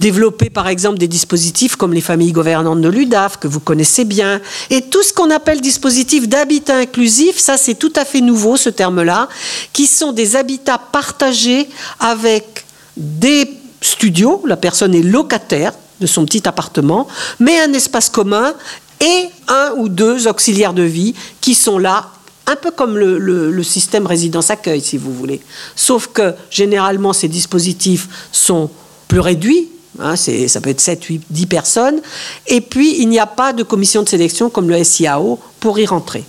développer 0.00 0.50
par 0.50 0.68
exemple 0.68 0.98
des 0.98 1.08
dispositifs 1.08 1.76
comme 1.76 1.92
les 1.92 2.00
familles 2.00 2.32
gouvernantes 2.32 2.80
de 2.80 2.88
l'UDAF, 2.88 3.38
que 3.38 3.48
vous 3.48 3.60
connaissez 3.60 4.04
bien, 4.04 4.40
et 4.70 4.82
tout 4.82 5.02
ce 5.02 5.12
qu'on 5.12 5.30
appelle 5.30 5.60
dispositifs 5.60 6.28
d'habitat 6.28 6.76
inclusif, 6.76 7.38
ça 7.38 7.56
c'est 7.56 7.74
tout 7.74 7.92
à 7.96 8.04
fait 8.04 8.20
nouveau 8.20 8.56
ce 8.56 8.70
terme-là, 8.70 9.28
qui 9.72 9.86
sont 9.86 10.12
des 10.12 10.36
habitats 10.36 10.78
partagés 10.78 11.68
avec 12.00 12.64
des 12.96 13.48
studios, 13.80 14.42
la 14.46 14.56
personne 14.56 14.94
est 14.94 15.02
locataire 15.02 15.72
de 16.00 16.06
son 16.06 16.24
petit 16.24 16.46
appartement, 16.48 17.06
mais 17.38 17.60
un 17.60 17.72
espace 17.72 18.08
commun 18.08 18.54
et 19.00 19.28
un 19.48 19.72
ou 19.76 19.88
deux 19.88 20.28
auxiliaires 20.28 20.74
de 20.74 20.82
vie 20.82 21.14
qui 21.40 21.54
sont 21.54 21.78
là 21.78 22.10
Un 22.46 22.56
peu 22.56 22.70
comme 22.70 22.98
le, 22.98 23.62
système 23.62 24.06
résidence-accueil, 24.06 24.80
si 24.80 24.96
vous 24.98 25.12
voulez. 25.14 25.40
Sauf 25.76 26.08
que 26.08 26.34
généralement, 26.50 27.12
ces 27.12 27.28
dispositifs 27.28 28.08
sont 28.32 28.68
plus 29.06 29.20
réduits, 29.20 29.68
Hein, 29.98 30.16
ça 30.16 30.60
peut 30.60 30.70
être 30.70 30.80
7, 30.80 31.04
8, 31.04 31.22
10 31.28 31.46
personnes. 31.46 32.00
Et 32.46 32.60
puis, 32.60 33.00
il 33.00 33.08
n'y 33.08 33.18
a 33.18 33.26
pas 33.26 33.52
de 33.52 33.62
commission 33.62 34.02
de 34.02 34.08
sélection 34.08 34.50
comme 34.50 34.68
le 34.68 34.82
SIAO 34.82 35.38
pour 35.60 35.78
y 35.78 35.86
rentrer. 35.86 36.24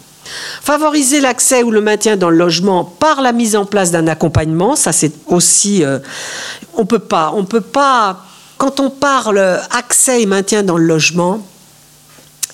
Favoriser 0.62 1.22
l'accès 1.22 1.64
ou 1.64 1.72
le 1.72 1.82
maintien 1.82 2.18
dans 2.18 2.30
le 2.30 2.38
logement 2.38 2.86
par 2.86 3.22
la 3.22 3.32
mise 3.32 3.56
en 3.56 3.66
place 3.66 3.92
d'un 3.92 4.08
accompagnement, 4.08 4.76
ça 4.76 4.92
c'est 4.92 5.14
aussi... 5.28 5.84
Euh, 5.84 6.00
on 6.76 6.86
peut 6.86 7.00
pas, 7.00 7.34
on 7.36 7.46
peut 7.46 7.62
pas... 7.62 8.26
Quand 8.58 8.80
on 8.80 8.90
parle 8.90 9.40
accès 9.72 10.22
et 10.22 10.26
maintien 10.26 10.64
dans 10.64 10.78
le 10.78 10.86
logement, 10.86 11.46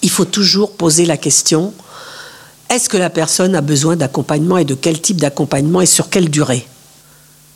il 0.01 0.09
faut 0.09 0.25
toujours 0.25 0.71
poser 0.71 1.05
la 1.05 1.17
question, 1.17 1.73
est-ce 2.69 2.87
que 2.87 2.97
la 2.97 3.09
personne 3.09 3.55
a 3.55 3.61
besoin 3.61 3.95
d'accompagnement 3.95 4.57
et 4.57 4.65
de 4.65 4.75
quel 4.75 5.01
type 5.01 5.17
d'accompagnement 5.17 5.81
et 5.81 5.85
sur 5.85 6.09
quelle 6.09 6.29
durée? 6.29 6.67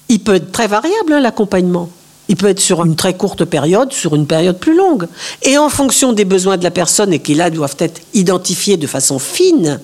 Il 0.09 0.19
peut 0.19 0.35
être 0.35 0.51
très 0.51 0.67
variable, 0.67 1.13
hein, 1.13 1.19
l'accompagnement. 1.21 1.89
Il 2.29 2.38
peut 2.38 2.47
être 2.47 2.59
sur 2.59 2.83
une 2.86 2.95
très 2.95 3.15
courte 3.15 3.45
période, 3.45 3.91
sur 3.91 4.15
une 4.15 4.27
période 4.27 4.57
plus 4.57 4.75
longue. 4.75 5.07
Et 5.41 5.57
en 5.57 5.69
fonction 5.69 6.13
des 6.13 6.25
besoins 6.25 6.57
de 6.57 6.63
la 6.63 6.71
personne, 6.71 7.12
et 7.13 7.19
qui 7.19 7.33
là 7.33 7.49
doivent 7.49 7.75
être 7.79 8.01
identifiés 8.13 8.77
de 8.77 8.88
façon 8.88 9.19
fine, 9.19 9.79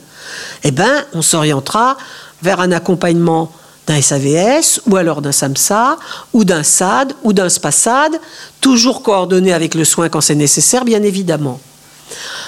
eh 0.64 0.72
ben, 0.72 1.06
on 1.14 1.22
s'orientera 1.22 1.98
vers 2.42 2.60
un 2.60 2.72
accompagnement 2.72 3.52
d'un 3.88 4.02
SAVS, 4.02 4.82
ou 4.88 4.96
alors 4.96 5.22
d'un 5.22 5.32
SAMSA, 5.32 5.98
ou 6.32 6.44
d'un 6.44 6.64
SAD, 6.64 7.14
ou 7.24 7.34
d'un 7.34 7.50
SPASAD, 7.50 8.20
toujours 8.62 9.02
coordonné 9.02 9.52
avec 9.52 9.74
le 9.74 9.84
soin 9.84 10.10
quand 10.10 10.22
c'est 10.22 10.36
nécessaire, 10.36 10.86
bien 10.86 11.02
évidemment, 11.02 11.60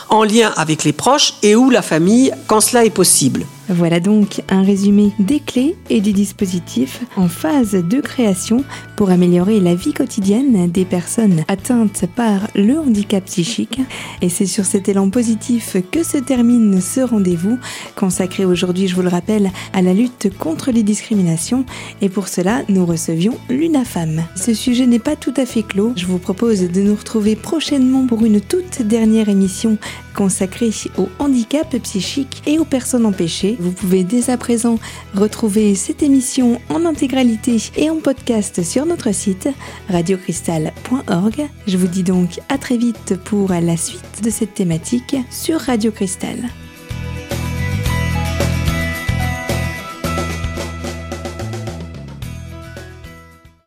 en 0.09 0.23
lien 0.23 0.53
avec 0.55 0.83
les 0.83 0.93
proches 0.93 1.33
et 1.41 1.55
ou 1.55 1.69
la 1.69 1.81
famille 1.81 2.31
quand 2.47 2.61
cela 2.61 2.85
est 2.85 2.91
possible. 2.91 3.45
Voilà 3.69 3.99
donc 3.99 4.41
un 4.49 4.63
résumé 4.63 5.11
des 5.19 5.39
clés 5.39 5.75
et 5.89 6.01
des 6.01 6.13
dispositifs 6.13 7.01
en 7.15 7.27
phase 7.27 7.71
de 7.71 8.01
création 8.01 8.63
pour 8.95 9.11
améliorer 9.11 9.59
la 9.59 9.75
vie 9.75 9.93
quotidienne 9.93 10.69
des 10.69 10.83
personnes 10.83 11.43
atteintes 11.47 12.05
par 12.15 12.47
le 12.55 12.79
handicap 12.79 13.23
psychique. 13.25 13.79
Et 14.21 14.29
c'est 14.29 14.45
sur 14.45 14.65
cet 14.65 14.89
élan 14.89 15.09
positif 15.09 15.77
que 15.91 16.03
se 16.03 16.17
termine 16.17 16.81
ce 16.81 17.01
rendez-vous 17.01 17.57
consacré 17.95 18.45
aujourd'hui, 18.45 18.87
je 18.87 18.95
vous 18.95 19.01
le 19.01 19.09
rappelle, 19.09 19.51
à 19.73 19.81
la 19.81 19.93
lutte 19.93 20.35
contre 20.37 20.71
les 20.71 20.83
discriminations. 20.83 21.65
Et 22.01 22.09
pour 22.09 22.27
cela, 22.27 22.63
nous 22.67 22.85
recevions 22.85 23.37
l'UNAFAM. 23.49 24.23
Ce 24.35 24.53
sujet 24.53 24.85
n'est 24.85 24.99
pas 24.99 25.15
tout 25.15 25.33
à 25.37 25.45
fait 25.45 25.63
clos. 25.63 25.93
Je 25.95 26.05
vous 26.05 26.19
propose 26.19 26.61
de 26.61 26.81
nous 26.81 26.95
retrouver 26.95 27.35
prochainement 27.35 28.05
pour 28.05 28.25
une 28.25 28.41
toute 28.41 28.81
dernière 28.81 29.29
émission 29.29 29.77
consacrée 30.15 30.71
au 30.97 31.07
handicap 31.19 31.75
psychique 31.83 32.43
et 32.45 32.59
aux 32.59 32.65
personnes 32.65 33.05
empêchées. 33.05 33.57
Vous 33.61 33.71
pouvez 33.71 34.03
dès 34.03 34.31
à 34.31 34.37
présent 34.37 34.79
retrouver 35.13 35.75
cette 35.75 36.01
émission 36.01 36.59
en 36.69 36.83
intégralité 36.85 37.57
et 37.77 37.91
en 37.91 37.97
podcast 37.97 38.63
sur 38.63 38.87
notre 38.87 39.13
site 39.13 39.49
radiocristal.org. 39.87 41.47
Je 41.67 41.77
vous 41.77 41.87
dis 41.87 42.01
donc 42.01 42.39
à 42.49 42.57
très 42.57 42.77
vite 42.77 43.15
pour 43.23 43.49
la 43.49 43.77
suite 43.77 44.23
de 44.23 44.31
cette 44.31 44.55
thématique 44.55 45.15
sur 45.29 45.59
Radio 45.59 45.91
Cristal. 45.91 46.49